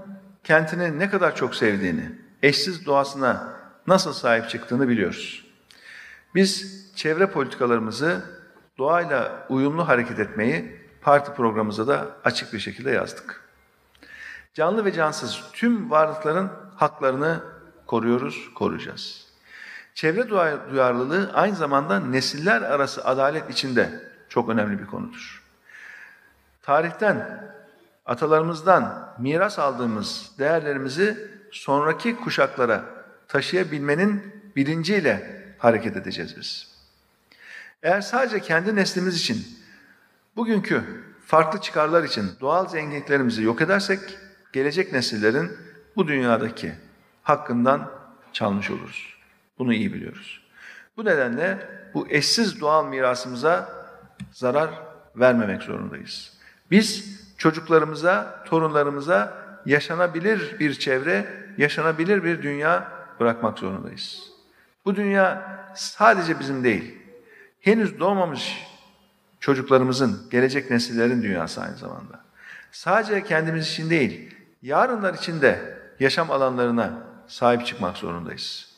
kentini 0.44 0.98
ne 0.98 1.10
kadar 1.10 1.36
çok 1.36 1.54
sevdiğini, 1.54 2.12
eşsiz 2.42 2.86
doğasına 2.86 3.56
nasıl 3.86 4.12
sahip 4.12 4.48
çıktığını 4.48 4.88
biliyoruz. 4.88 5.46
Biz 6.34 6.76
çevre 6.96 7.30
politikalarımızı 7.30 8.24
doğayla 8.78 9.46
uyumlu 9.48 9.88
hareket 9.88 10.18
etmeyi 10.18 10.80
parti 11.00 11.34
programımıza 11.34 11.86
da 11.86 12.16
açık 12.24 12.52
bir 12.52 12.58
şekilde 12.58 12.90
yazdık. 12.90 13.45
Canlı 14.56 14.84
ve 14.84 14.92
cansız 14.92 15.42
tüm 15.52 15.90
varlıkların 15.90 16.50
haklarını 16.76 17.40
koruyoruz, 17.86 18.54
koruyacağız. 18.54 19.26
Çevre 19.94 20.28
duyarlılığı 20.70 21.30
aynı 21.34 21.56
zamanda 21.56 22.00
nesiller 22.00 22.62
arası 22.62 23.04
adalet 23.04 23.50
içinde 23.50 24.10
çok 24.28 24.48
önemli 24.48 24.78
bir 24.78 24.86
konudur. 24.86 25.42
Tarihten, 26.62 27.44
atalarımızdan 28.06 29.14
miras 29.18 29.58
aldığımız 29.58 30.30
değerlerimizi 30.38 31.30
sonraki 31.52 32.16
kuşaklara 32.16 32.84
taşıyabilmenin 33.28 34.42
bilinciyle 34.56 35.44
hareket 35.58 35.96
edeceğiz 35.96 36.36
biz. 36.36 36.68
Eğer 37.82 38.00
sadece 38.00 38.40
kendi 38.40 38.76
neslimiz 38.76 39.16
için, 39.16 39.46
bugünkü 40.36 40.82
farklı 41.26 41.60
çıkarlar 41.60 42.04
için 42.04 42.30
doğal 42.40 42.68
zenginliklerimizi 42.68 43.42
yok 43.42 43.60
edersek, 43.60 44.00
gelecek 44.52 44.92
nesillerin 44.92 45.52
bu 45.96 46.08
dünyadaki 46.08 46.72
hakkından 47.22 47.90
çalmış 48.32 48.70
oluruz. 48.70 49.16
Bunu 49.58 49.74
iyi 49.74 49.94
biliyoruz. 49.94 50.42
Bu 50.96 51.04
nedenle 51.04 51.58
bu 51.94 52.08
eşsiz 52.08 52.60
doğal 52.60 52.86
mirasımıza 52.86 53.68
zarar 54.32 54.70
vermemek 55.16 55.62
zorundayız. 55.62 56.32
Biz 56.70 57.16
çocuklarımıza, 57.38 58.44
torunlarımıza 58.46 59.46
yaşanabilir 59.66 60.58
bir 60.60 60.74
çevre, 60.74 61.26
yaşanabilir 61.58 62.24
bir 62.24 62.42
dünya 62.42 62.92
bırakmak 63.20 63.58
zorundayız. 63.58 64.22
Bu 64.84 64.96
dünya 64.96 65.58
sadece 65.74 66.40
bizim 66.40 66.64
değil, 66.64 66.98
henüz 67.60 68.00
doğmamış 68.00 68.66
çocuklarımızın, 69.40 70.30
gelecek 70.30 70.70
nesillerin 70.70 71.22
dünyası 71.22 71.60
aynı 71.60 71.76
zamanda. 71.76 72.24
Sadece 72.72 73.24
kendimiz 73.24 73.66
için 73.68 73.90
değil, 73.90 74.35
yarınlar 74.66 75.14
için 75.14 75.40
de 75.40 75.78
yaşam 76.00 76.30
alanlarına 76.30 76.92
sahip 77.26 77.66
çıkmak 77.66 77.96
zorundayız. 77.96 78.72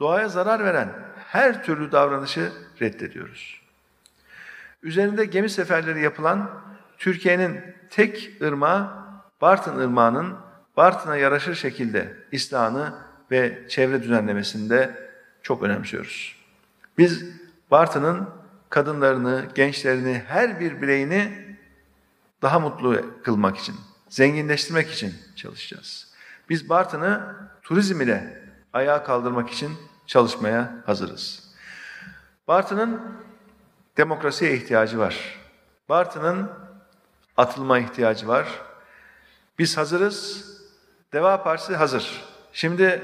Doğaya 0.00 0.28
zarar 0.28 0.64
veren 0.64 0.92
her 1.28 1.64
türlü 1.64 1.92
davranışı 1.92 2.52
reddediyoruz. 2.80 3.62
Üzerinde 4.82 5.24
gemi 5.24 5.50
seferleri 5.50 6.02
yapılan 6.02 6.50
Türkiye'nin 6.98 7.60
tek 7.90 8.32
ırmağı 8.42 8.90
Bartın 9.40 9.80
Irmağı'nın 9.80 10.36
Bartın'a 10.76 11.16
yaraşır 11.16 11.54
şekilde 11.54 12.16
ıslahını 12.34 12.94
ve 13.30 13.68
çevre 13.68 14.02
düzenlemesinde 14.02 15.08
çok 15.42 15.62
önemsiyoruz. 15.62 16.36
Biz 16.98 17.24
Bartın'ın 17.70 18.28
kadınlarını, 18.70 19.44
gençlerini, 19.54 20.22
her 20.26 20.60
bir 20.60 20.82
bireyini 20.82 21.56
daha 22.42 22.60
mutlu 22.60 23.22
kılmak 23.24 23.56
için, 23.56 23.74
zenginleştirmek 24.12 24.90
için 24.90 25.14
çalışacağız. 25.36 26.12
Biz 26.48 26.68
Bartın'ı 26.68 27.36
turizm 27.62 28.00
ile 28.00 28.42
ayağa 28.72 29.04
kaldırmak 29.04 29.50
için 29.50 29.76
çalışmaya 30.06 30.82
hazırız. 30.86 31.52
Bartın'ın 32.48 33.00
demokrasiye 33.96 34.54
ihtiyacı 34.54 34.98
var. 34.98 35.38
Bartın'ın 35.88 36.50
atılma 37.36 37.78
ihtiyacı 37.78 38.28
var. 38.28 38.48
Biz 39.58 39.76
hazırız. 39.76 40.46
Deva 41.12 41.42
Partisi 41.42 41.76
hazır. 41.76 42.24
Şimdi 42.52 43.02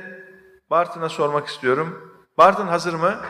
Bartın'a 0.71 1.09
sormak 1.09 1.49
istiyorum. 1.49 2.14
Bartın 2.38 2.66
hazır 2.66 2.94
mı? 2.94 3.21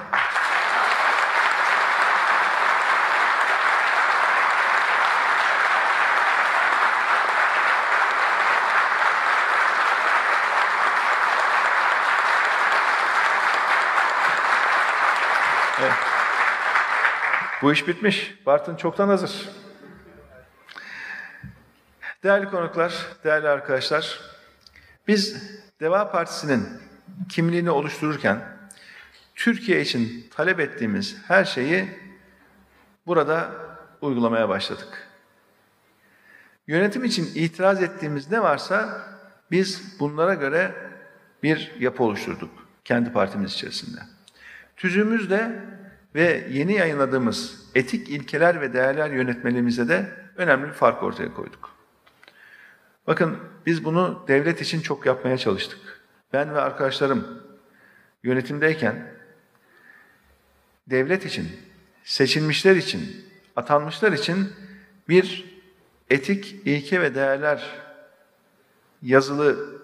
Bu 17.69 17.73
iş 17.73 17.89
bitmiş. 17.89 18.35
Bartın 18.47 18.77
çoktan 18.77 19.09
hazır. 19.09 19.49
Değerli 22.23 22.51
konuklar, 22.51 23.07
değerli 23.25 23.49
arkadaşlar, 23.49 24.21
Biz 25.09 25.43
Deva 25.81 26.11
Partisi'nin 26.11 26.69
kimliğini 27.29 27.71
oluştururken 27.71 28.41
Türkiye 29.35 29.81
için 29.81 30.29
talep 30.31 30.61
ettiğimiz 30.61 31.17
her 31.27 31.45
şeyi 31.45 31.89
burada 33.07 33.51
uygulamaya 34.01 34.49
başladık. 34.49 35.09
Yönetim 36.67 37.05
için 37.05 37.31
itiraz 37.35 37.83
ettiğimiz 37.83 38.31
ne 38.31 38.43
varsa 38.43 39.03
biz 39.51 40.01
bunlara 40.01 40.35
göre 40.35 40.75
bir 41.43 41.73
yapı 41.79 42.03
oluşturduk 42.03 42.69
kendi 42.85 43.13
partimiz 43.13 43.53
içerisinde. 43.53 44.01
Tüzüğümüzde 44.77 45.65
ve 46.15 46.49
yeni 46.51 46.73
yayınladığımız 46.73 47.69
etik 47.75 48.09
ilkeler 48.09 48.61
ve 48.61 48.73
değerler 48.73 49.11
yönetmeliğimize 49.11 49.89
de 49.89 50.13
önemli 50.37 50.67
bir 50.67 50.73
fark 50.73 51.03
ortaya 51.03 51.35
koyduk. 51.35 51.71
Bakın 53.07 53.39
biz 53.67 53.85
bunu 53.85 54.25
devlet 54.29 54.61
için 54.61 54.81
çok 54.81 55.07
yapmaya 55.07 55.39
çalıştık. 55.39 56.03
Ben 56.33 56.55
ve 56.55 56.61
arkadaşlarım 56.61 57.43
yönetimdeyken 58.23 59.15
devlet 60.87 61.27
için, 61.27 61.49
seçilmişler 62.05 62.77
için, 62.77 63.27
atanmışlar 63.57 64.13
için 64.13 64.53
bir 65.09 65.59
etik 66.11 66.57
ilke 66.65 67.01
ve 67.01 67.15
değerler 67.15 67.81
yazılı 69.03 69.79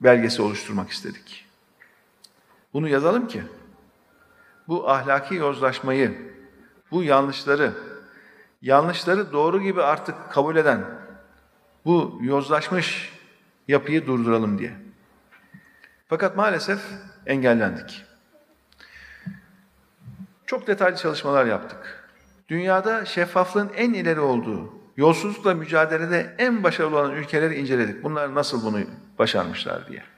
belgesi 0.00 0.42
oluşturmak 0.42 0.90
istedik. 0.90 1.46
Bunu 2.72 2.88
yazalım 2.88 3.28
ki 3.28 3.42
bu 4.68 4.90
ahlaki 4.90 5.34
yozlaşmayı, 5.34 6.32
bu 6.90 7.02
yanlışları, 7.02 7.72
yanlışları 8.62 9.32
doğru 9.32 9.62
gibi 9.62 9.82
artık 9.82 10.32
kabul 10.32 10.56
eden 10.56 10.84
bu 11.84 12.18
yozlaşmış 12.22 13.12
yapıyı 13.68 14.06
durduralım 14.06 14.58
diye. 14.58 14.72
Fakat 16.08 16.36
maalesef 16.36 16.80
engellendik. 17.26 18.04
Çok 20.46 20.66
detaylı 20.66 20.96
çalışmalar 20.96 21.46
yaptık. 21.46 22.10
Dünyada 22.48 23.04
şeffaflığın 23.04 23.70
en 23.76 23.92
ileri 23.92 24.20
olduğu, 24.20 24.72
yolsuzlukla 24.96 25.54
mücadelede 25.54 26.34
en 26.38 26.62
başarılı 26.62 26.98
olan 26.98 27.12
ülkeleri 27.12 27.54
inceledik. 27.54 28.02
Bunlar 28.02 28.34
nasıl 28.34 28.64
bunu 28.64 28.80
başarmışlar 29.18 29.88
diye. 29.88 30.13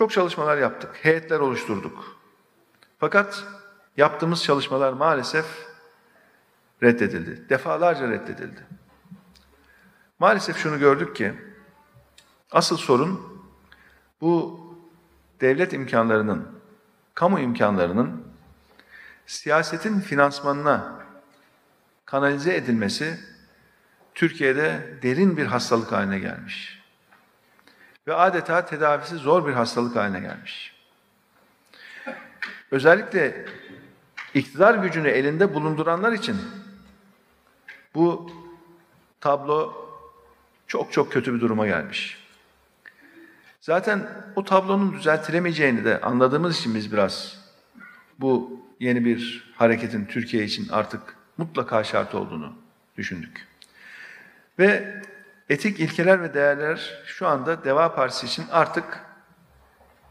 Çok 0.00 0.10
çalışmalar 0.10 0.58
yaptık, 0.58 0.90
heyetler 1.02 1.40
oluşturduk. 1.40 2.16
Fakat 2.98 3.44
yaptığımız 3.96 4.44
çalışmalar 4.44 4.92
maalesef 4.92 5.46
reddedildi. 6.82 7.48
Defalarca 7.48 8.08
reddedildi. 8.08 8.66
Maalesef 10.18 10.56
şunu 10.56 10.78
gördük 10.78 11.16
ki, 11.16 11.34
asıl 12.52 12.76
sorun 12.76 13.42
bu 14.20 14.60
devlet 15.40 15.72
imkanlarının, 15.72 16.48
kamu 17.14 17.40
imkanlarının 17.40 18.24
siyasetin 19.26 20.00
finansmanına 20.00 21.00
kanalize 22.04 22.56
edilmesi 22.56 23.20
Türkiye'de 24.14 24.98
derin 25.02 25.36
bir 25.36 25.46
hastalık 25.46 25.92
haline 25.92 26.18
gelmiş. 26.18 26.79
Ve 28.10 28.14
adeta 28.14 28.66
tedavisi 28.66 29.16
zor 29.16 29.46
bir 29.46 29.52
hastalık 29.52 29.96
haline 29.96 30.20
gelmiş. 30.20 30.74
Özellikle 32.70 33.46
iktidar 34.34 34.74
gücünü 34.74 35.08
elinde 35.08 35.54
bulunduranlar 35.54 36.12
için 36.12 36.36
bu 37.94 38.30
tablo 39.20 39.74
çok 40.66 40.92
çok 40.92 41.12
kötü 41.12 41.34
bir 41.34 41.40
duruma 41.40 41.66
gelmiş. 41.66 42.18
Zaten 43.60 44.08
o 44.36 44.44
tablonun 44.44 44.92
düzeltilemeyeceğini 44.92 45.84
de 45.84 46.00
anladığımız 46.00 46.58
için 46.58 46.74
biz 46.74 46.92
biraz 46.92 47.38
bu 48.18 48.60
yeni 48.80 49.04
bir 49.04 49.52
hareketin 49.56 50.04
Türkiye 50.04 50.44
için 50.44 50.68
artık 50.68 51.00
mutlaka 51.36 51.84
şart 51.84 52.14
olduğunu 52.14 52.52
düşündük. 52.96 53.46
Ve 54.58 55.02
etik 55.50 55.80
ilkeler 55.80 56.22
ve 56.22 56.34
değerler 56.34 57.02
şu 57.06 57.28
anda 57.28 57.64
Deva 57.64 57.94
Partisi 57.94 58.26
için 58.26 58.44
artık 58.50 59.00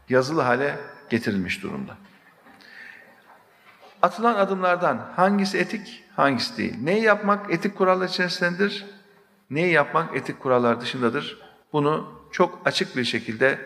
yazılı 0.08 0.42
hale 0.42 0.76
getirilmiş 1.10 1.62
durumda. 1.62 1.96
Atılan 4.02 4.34
adımlardan 4.34 5.12
hangisi 5.16 5.58
etik, 5.58 6.04
hangisi 6.16 6.56
değil? 6.56 6.76
Neyi 6.82 7.02
yapmak 7.02 7.52
etik 7.52 7.76
kurallar 7.76 8.08
içerisindedir, 8.08 8.86
neyi 9.50 9.72
yapmak 9.72 10.16
etik 10.16 10.40
kurallar 10.40 10.80
dışındadır? 10.80 11.38
Bunu 11.72 12.20
çok 12.32 12.62
açık 12.64 12.96
bir 12.96 13.04
şekilde 13.04 13.58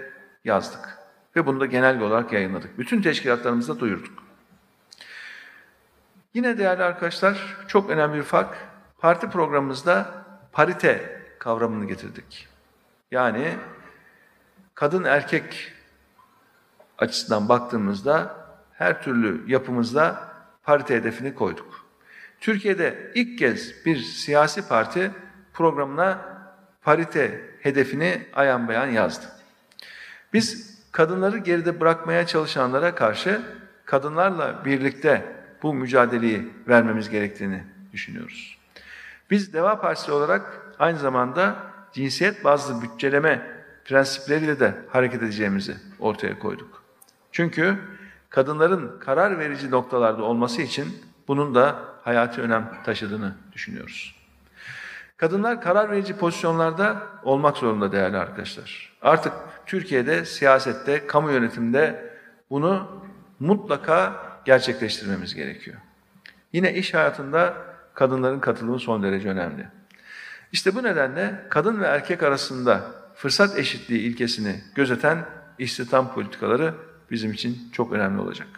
yazdık. 0.45 0.99
Ve 1.37 1.47
bunu 1.47 1.61
da 1.61 1.67
genel 1.67 2.01
olarak 2.01 2.33
yayınladık. 2.33 2.79
Bütün 2.79 3.03
teşkilatlarımızda 3.03 3.81
duyurduk. 3.81 4.23
Yine 6.35 6.59
değerli 6.59 6.83
arkadaşlar 6.83 7.57
çok 7.69 7.91
önemli 7.91 8.17
bir 8.17 8.23
fark. 8.23 8.57
Parti 8.99 9.31
programımızda 9.31 10.25
parite 10.53 11.24
kavramını 11.39 11.85
getirdik. 11.85 12.49
Yani 13.11 13.55
kadın 14.75 15.05
erkek 15.05 15.73
açısından 16.99 17.49
baktığımızda 17.49 18.37
her 18.73 19.03
türlü 19.03 19.45
yapımızda 19.47 20.29
parite 20.63 20.95
hedefini 20.97 21.35
koyduk. 21.35 21.87
Türkiye'de 22.41 23.13
ilk 23.15 23.39
kez 23.39 23.87
bir 23.87 23.97
siyasi 23.97 24.69
parti 24.69 25.11
programına 25.53 26.19
parite 26.83 27.51
hedefini 27.61 28.27
ayan 28.35 28.69
beyan 28.69 28.87
yazdı. 28.87 29.27
Biz 30.33 30.75
kadınları 30.93 31.39
geride 31.39 31.81
bırakmaya 31.81 32.27
çalışanlara 32.27 32.95
karşı 32.95 33.43
kadınlarla 33.85 34.65
birlikte 34.65 35.37
bu 35.63 35.75
mücadeleyi 35.75 36.53
vermemiz 36.69 37.11
gerektiğini 37.11 37.65
düşünüyoruz. 37.93 38.59
Biz 39.31 39.53
Deva 39.53 39.81
Partisi 39.81 40.13
olarak 40.13 40.64
aynı 40.79 40.99
zamanda 40.99 41.57
cinsiyet 41.93 42.45
bazlı 42.45 42.83
bütçeleme 42.83 43.55
prensipleriyle 43.85 44.61
de 44.61 44.75
hareket 44.89 45.23
edeceğimizi 45.23 45.77
ortaya 45.99 46.39
koyduk. 46.39 46.83
Çünkü 47.33 47.79
kadınların 48.31 48.99
karar 48.99 49.39
verici 49.39 49.71
noktalarda 49.71 50.23
olması 50.23 50.63
için 50.63 51.03
bunun 51.29 51.55
da 51.55 51.79
hayati 52.03 52.41
önem 52.41 52.73
taşıdığını 52.85 53.35
düşünüyoruz. 53.53 54.17
Kadınlar 55.17 55.61
karar 55.63 55.91
verici 55.91 56.17
pozisyonlarda 56.17 57.03
olmak 57.23 57.57
zorunda 57.57 57.93
değerli 57.93 58.17
arkadaşlar. 58.17 58.97
Artık 59.03 59.33
Türkiye'de 59.67 60.25
siyasette, 60.25 61.07
kamu 61.07 61.31
yönetimde 61.31 62.15
bunu 62.51 63.03
mutlaka 63.41 64.23
gerçekleştirmemiz 64.45 65.35
gerekiyor. 65.35 65.77
Yine 66.53 66.75
iş 66.75 66.95
hayatında 66.95 67.55
kadınların 67.95 68.41
katılımı 68.41 68.79
son 68.79 69.03
derece 69.03 69.29
önemli. 69.29 69.69
İşte 70.55 70.75
bu 70.75 70.83
nedenle 70.83 71.41
kadın 71.51 71.81
ve 71.81 71.87
erkek 71.87 72.23
arasında 72.23 72.91
fırsat 73.15 73.59
eşitliği 73.59 74.01
ilkesini 74.01 74.61
gözeten 74.75 75.27
istihdam 75.59 76.15
politikaları 76.15 76.75
bizim 77.11 77.33
için 77.33 77.59
çok 77.73 77.93
önemli 77.93 78.21
olacak. 78.21 78.49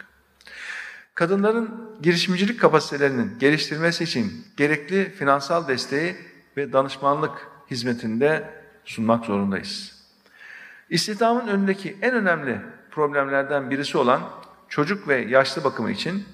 Kadınların 1.13 1.97
girişimcilik 2.01 2.59
kapasitelerinin 2.59 3.39
geliştirmesi 3.39 4.03
için 4.03 4.45
gerekli 4.57 5.09
finansal 5.09 5.67
desteği 5.67 6.15
ve 6.57 6.73
danışmanlık 6.73 7.47
hizmetinde 7.71 8.49
sunmak 8.85 9.25
zorundayız. 9.25 10.03
İstihdamın 10.89 11.47
önündeki 11.47 11.97
en 12.01 12.13
önemli 12.13 12.61
problemlerden 12.91 13.69
birisi 13.69 13.97
olan 13.97 14.21
çocuk 14.69 15.07
ve 15.07 15.15
yaşlı 15.15 15.63
bakımı 15.63 15.91
için 15.91 16.25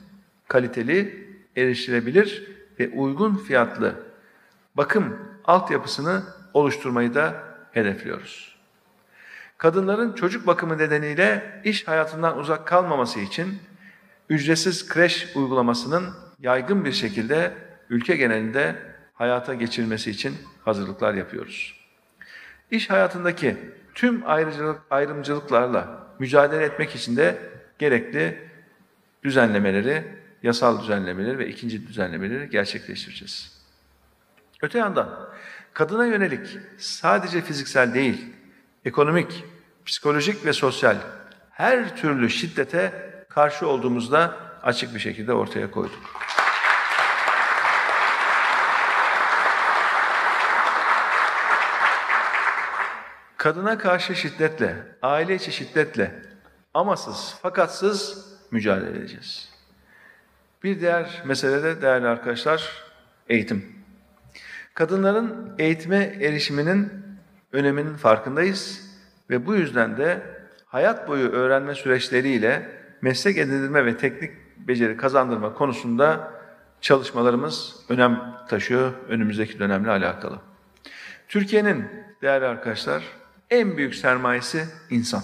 kaliteli, 0.48 1.28
erişilebilir 1.56 2.52
ve 2.80 2.90
uygun 2.90 3.36
fiyatlı 3.36 3.96
bakım 4.76 5.33
altyapısını 5.46 6.24
oluşturmayı 6.54 7.14
da 7.14 7.44
hedefliyoruz. 7.72 8.56
Kadınların 9.58 10.14
çocuk 10.14 10.48
bakımı 10.48 10.78
nedeniyle 10.78 11.62
iş 11.64 11.88
hayatından 11.88 12.38
uzak 12.38 12.68
kalmaması 12.68 13.20
için 13.20 13.60
ücretsiz 14.30 14.88
kreş 14.88 15.36
uygulamasının 15.36 16.14
yaygın 16.40 16.86
bir 16.86 16.92
şekilde 16.92 17.54
ülke 17.90 18.16
genelinde 18.16 18.76
hayata 19.14 19.54
geçirilmesi 19.54 20.12
için 20.12 20.36
hazırlıklar 20.66 21.14
yapıyoruz. 21.14 21.80
İş 22.72 22.90
hayatındaki 22.90 23.58
tüm 23.96 24.30
ayrıcılık, 24.30 24.82
ayrımcılıklarla 24.90 26.08
mücadele 26.20 26.64
etmek 26.64 26.96
için 26.96 27.18
de 27.18 27.38
gerekli 27.80 28.50
düzenlemeleri, 29.24 30.04
yasal 30.44 30.82
düzenlemeleri 30.82 31.38
ve 31.38 31.48
ikinci 31.48 31.88
düzenlemeleri 31.88 32.50
gerçekleştireceğiz. 32.50 33.53
Öte 34.64 34.80
yandan 34.80 35.30
kadına 35.74 36.06
yönelik 36.06 36.58
sadece 36.78 37.42
fiziksel 37.42 37.94
değil, 37.94 38.34
ekonomik, 38.86 39.46
psikolojik 39.86 40.46
ve 40.46 40.54
sosyal 40.54 40.98
her 41.52 41.98
türlü 41.98 42.30
şiddete 42.30 42.94
karşı 43.30 43.68
olduğumuzda 43.68 44.36
açık 44.64 44.96
bir 44.96 45.00
şekilde 45.00 45.34
ortaya 45.34 45.72
koyduk. 45.72 46.00
kadına 53.38 53.78
karşı 53.78 54.16
şiddetle, 54.16 54.76
aile 55.02 55.36
içi 55.36 55.52
şiddetle 55.52 56.22
amasız, 56.74 57.36
fakatsız 57.42 58.28
mücadele 58.52 58.98
edeceğiz. 58.98 59.50
Bir 60.64 60.80
diğer 60.80 61.22
mesele 61.26 61.64
de 61.64 61.82
değerli 61.82 62.08
arkadaşlar, 62.08 62.84
eğitim. 63.30 63.73
Kadınların 64.74 65.56
eğitime 65.58 65.98
erişiminin 65.98 66.94
öneminin 67.52 67.96
farkındayız 67.96 68.82
ve 69.30 69.46
bu 69.46 69.56
yüzden 69.56 69.98
de 69.98 70.22
hayat 70.66 71.08
boyu 71.08 71.30
öğrenme 71.30 71.76
süreçleriyle 71.76 72.70
meslek 73.02 73.38
edindirme 73.38 73.86
ve 73.86 73.98
teknik 73.98 74.32
beceri 74.58 74.98
kazandırma 74.98 75.54
konusunda 75.54 76.32
çalışmalarımız 76.82 77.76
önem 77.90 78.36
taşıyor 78.50 78.94
önümüzdeki 79.10 79.60
dönemle 79.60 79.92
alakalı. 79.92 80.40
Türkiye'nin 81.28 81.88
değerli 82.22 82.46
arkadaşlar 82.46 83.04
en 83.50 83.78
büyük 83.78 83.96
sermayesi 83.96 84.66
insan. 84.90 85.22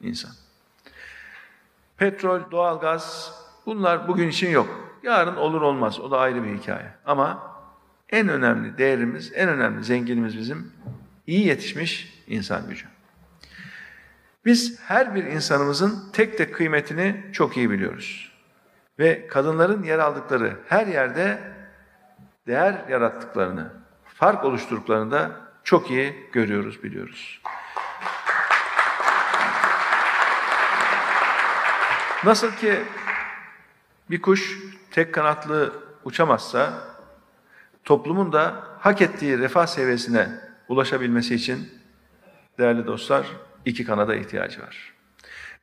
İnsan. 0.00 0.30
Petrol, 1.96 2.40
doğalgaz 2.50 3.32
bunlar 3.66 4.08
bugün 4.08 4.28
için 4.28 4.50
yok. 4.50 4.98
Yarın 5.02 5.36
olur 5.36 5.62
olmaz. 5.62 6.00
O 6.00 6.10
da 6.10 6.18
ayrı 6.18 6.44
bir 6.44 6.58
hikaye. 6.58 6.94
Ama 7.06 7.53
en 8.10 8.28
önemli 8.28 8.78
değerimiz, 8.78 9.32
en 9.34 9.48
önemli 9.48 9.84
zenginimiz 9.84 10.38
bizim 10.38 10.72
iyi 11.26 11.46
yetişmiş 11.46 12.24
insan 12.26 12.68
gücü. 12.68 12.86
Biz 14.44 14.80
her 14.80 15.14
bir 15.14 15.24
insanımızın 15.24 16.12
tek 16.12 16.38
tek 16.38 16.54
kıymetini 16.54 17.24
çok 17.32 17.56
iyi 17.56 17.70
biliyoruz. 17.70 18.32
Ve 18.98 19.26
kadınların 19.26 19.82
yer 19.82 19.98
aldıkları 19.98 20.56
her 20.68 20.86
yerde 20.86 21.38
değer 22.46 22.84
yarattıklarını, 22.88 23.72
fark 24.04 24.44
oluşturduklarını 24.44 25.10
da 25.10 25.30
çok 25.64 25.90
iyi 25.90 26.28
görüyoruz, 26.32 26.82
biliyoruz. 26.82 27.42
Nasıl 32.24 32.52
ki 32.52 32.82
bir 34.10 34.22
kuş 34.22 34.58
tek 34.90 35.14
kanatlı 35.14 35.72
uçamazsa, 36.04 36.93
toplumun 37.84 38.32
da 38.32 38.64
hak 38.80 39.02
ettiği 39.02 39.38
refah 39.38 39.66
seviyesine 39.66 40.28
ulaşabilmesi 40.68 41.34
için 41.34 41.68
değerli 42.58 42.86
dostlar 42.86 43.26
iki 43.64 43.84
kanada 43.84 44.14
ihtiyacı 44.14 44.62
var. 44.62 44.94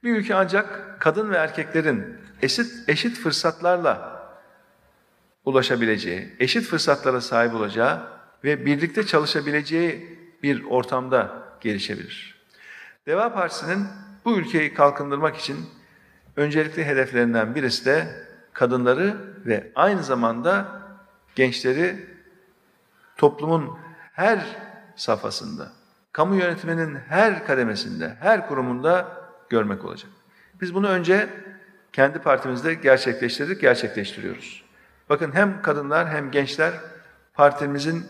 Bir 0.04 0.16
ülke 0.16 0.36
ancak 0.36 0.98
kadın 1.00 1.30
ve 1.30 1.36
erkeklerin 1.36 2.18
eşit, 2.42 2.90
eşit 2.90 3.18
fırsatlarla 3.18 4.22
ulaşabileceği, 5.46 6.36
eşit 6.40 6.64
fırsatlara 6.64 7.22
sahip 7.22 7.54
olacağı 7.54 8.02
ve 8.44 8.66
birlikte 8.66 9.06
çalışabileceği 9.06 10.20
bir 10.44 10.64
ortamda 10.64 11.44
gelişebilir. 11.62 12.42
Deva 13.08 13.34
Partisi'nin 13.34 13.88
bu 14.26 14.38
ülkeyi 14.38 14.74
kalkındırmak 14.74 15.38
için 15.38 15.58
öncelikli 16.36 16.86
hedeflerinden 16.86 17.56
birisi 17.56 17.86
de 17.86 18.08
kadınları 18.54 19.18
ve 19.46 19.72
aynı 19.76 20.04
zamanda 20.04 20.82
gençleri 21.36 22.11
toplumun 23.22 23.78
her 24.14 24.46
safhasında, 24.96 25.72
kamu 26.12 26.36
yönetiminin 26.36 26.96
her 26.96 27.46
kademesinde, 27.46 28.16
her 28.20 28.48
kurumunda 28.48 29.22
görmek 29.50 29.86
olacak. 29.86 30.12
Biz 30.62 30.76
bunu 30.76 30.88
önce 30.88 31.30
kendi 31.94 32.20
partimizde 32.20 32.74
gerçekleştirdik, 32.74 33.62
gerçekleştiriyoruz. 33.62 34.64
Bakın 35.10 35.32
hem 35.34 35.62
kadınlar 35.62 36.10
hem 36.10 36.32
gençler 36.32 36.74
partimizin 37.34 38.06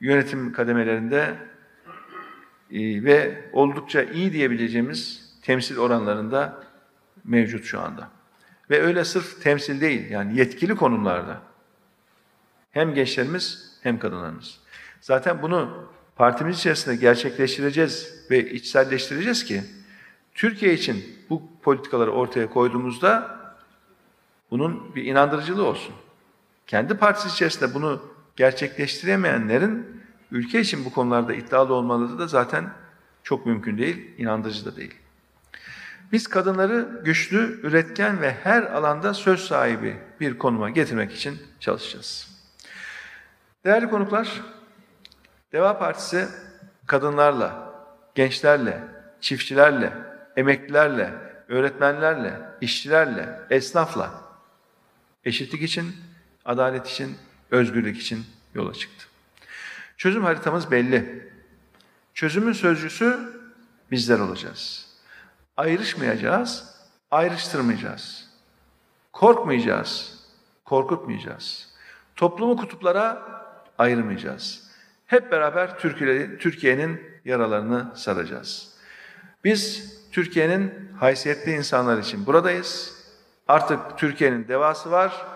yönetim 0.00 0.52
kademelerinde 0.52 1.34
e, 2.70 3.04
ve 3.04 3.44
oldukça 3.52 4.02
iyi 4.02 4.32
diyebileceğimiz 4.32 5.32
temsil 5.42 5.76
oranlarında 5.76 6.62
mevcut 7.24 7.64
şu 7.64 7.80
anda. 7.80 8.08
Ve 8.70 8.82
öyle 8.82 9.04
sırf 9.04 9.42
temsil 9.42 9.80
değil, 9.80 10.10
yani 10.10 10.38
yetkili 10.38 10.76
konumlarda 10.76 11.40
hem 12.70 12.94
gençlerimiz 12.94 13.71
hem 13.82 13.98
kadınlarımız. 13.98 14.58
Zaten 15.00 15.42
bunu 15.42 15.88
partimiz 16.16 16.58
içerisinde 16.58 16.96
gerçekleştireceğiz 16.96 18.14
ve 18.30 18.50
içselleştireceğiz 18.50 19.44
ki 19.44 19.62
Türkiye 20.34 20.74
için 20.74 21.04
bu 21.30 21.42
politikaları 21.62 22.10
ortaya 22.10 22.50
koyduğumuzda 22.50 23.38
bunun 24.50 24.94
bir 24.94 25.04
inandırıcılığı 25.04 25.64
olsun. 25.64 25.94
Kendi 26.66 26.94
partisi 26.94 27.28
içerisinde 27.28 27.74
bunu 27.74 28.02
gerçekleştiremeyenlerin 28.36 30.02
ülke 30.30 30.60
için 30.60 30.84
bu 30.84 30.92
konularda 30.92 31.34
iddialı 31.34 31.74
olmaları 31.74 32.18
da 32.18 32.26
zaten 32.26 32.70
çok 33.22 33.46
mümkün 33.46 33.78
değil, 33.78 34.10
inandırıcı 34.18 34.64
da 34.64 34.76
değil. 34.76 34.94
Biz 36.12 36.26
kadınları 36.26 37.02
güçlü, 37.04 37.60
üretken 37.62 38.20
ve 38.20 38.36
her 38.42 38.62
alanda 38.62 39.14
söz 39.14 39.40
sahibi 39.40 39.96
bir 40.20 40.38
konuma 40.38 40.70
getirmek 40.70 41.12
için 41.12 41.38
çalışacağız. 41.60 42.31
Değerli 43.64 43.90
konuklar, 43.90 44.42
Deva 45.52 45.78
Partisi 45.78 46.28
kadınlarla, 46.86 47.74
gençlerle, 48.14 48.82
çiftçilerle, 49.20 49.92
emeklilerle, 50.36 51.14
öğretmenlerle, 51.48 52.40
işçilerle, 52.60 53.40
esnafla 53.50 54.22
eşitlik 55.24 55.62
için, 55.62 55.96
adalet 56.44 56.88
için, 56.88 57.16
özgürlük 57.50 57.98
için 57.98 58.26
yola 58.54 58.72
çıktı. 58.72 59.06
Çözüm 59.96 60.24
haritamız 60.24 60.70
belli. 60.70 61.32
Çözümün 62.14 62.52
sözcüsü 62.52 63.18
bizler 63.90 64.18
olacağız. 64.18 64.88
Ayrışmayacağız, 65.56 66.74
ayrıştırmayacağız. 67.10 68.28
Korkmayacağız, 69.12 70.20
korkutmayacağız. 70.64 71.72
Toplumu 72.16 72.56
kutuplara 72.56 73.41
ayırmayacağız. 73.78 74.62
Hep 75.06 75.32
beraber 75.32 75.78
Türkiye'nin 76.38 77.20
yaralarını 77.24 77.92
saracağız. 77.94 78.72
Biz 79.44 79.92
Türkiye'nin 80.12 80.92
haysiyetli 81.00 81.52
insanlar 81.52 81.98
için 81.98 82.26
buradayız. 82.26 83.02
Artık 83.48 83.98
Türkiye'nin 83.98 84.48
devası 84.48 84.90
var, 84.90 85.26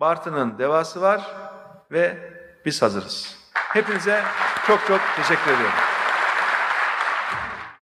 Bartın'ın 0.00 0.58
devası 0.58 1.00
var 1.00 1.36
ve 1.92 2.16
biz 2.64 2.82
hazırız. 2.82 3.38
Hepinize 3.54 4.22
çok 4.66 4.86
çok 4.86 5.00
teşekkür 5.16 5.52
ediyorum. 5.52 5.87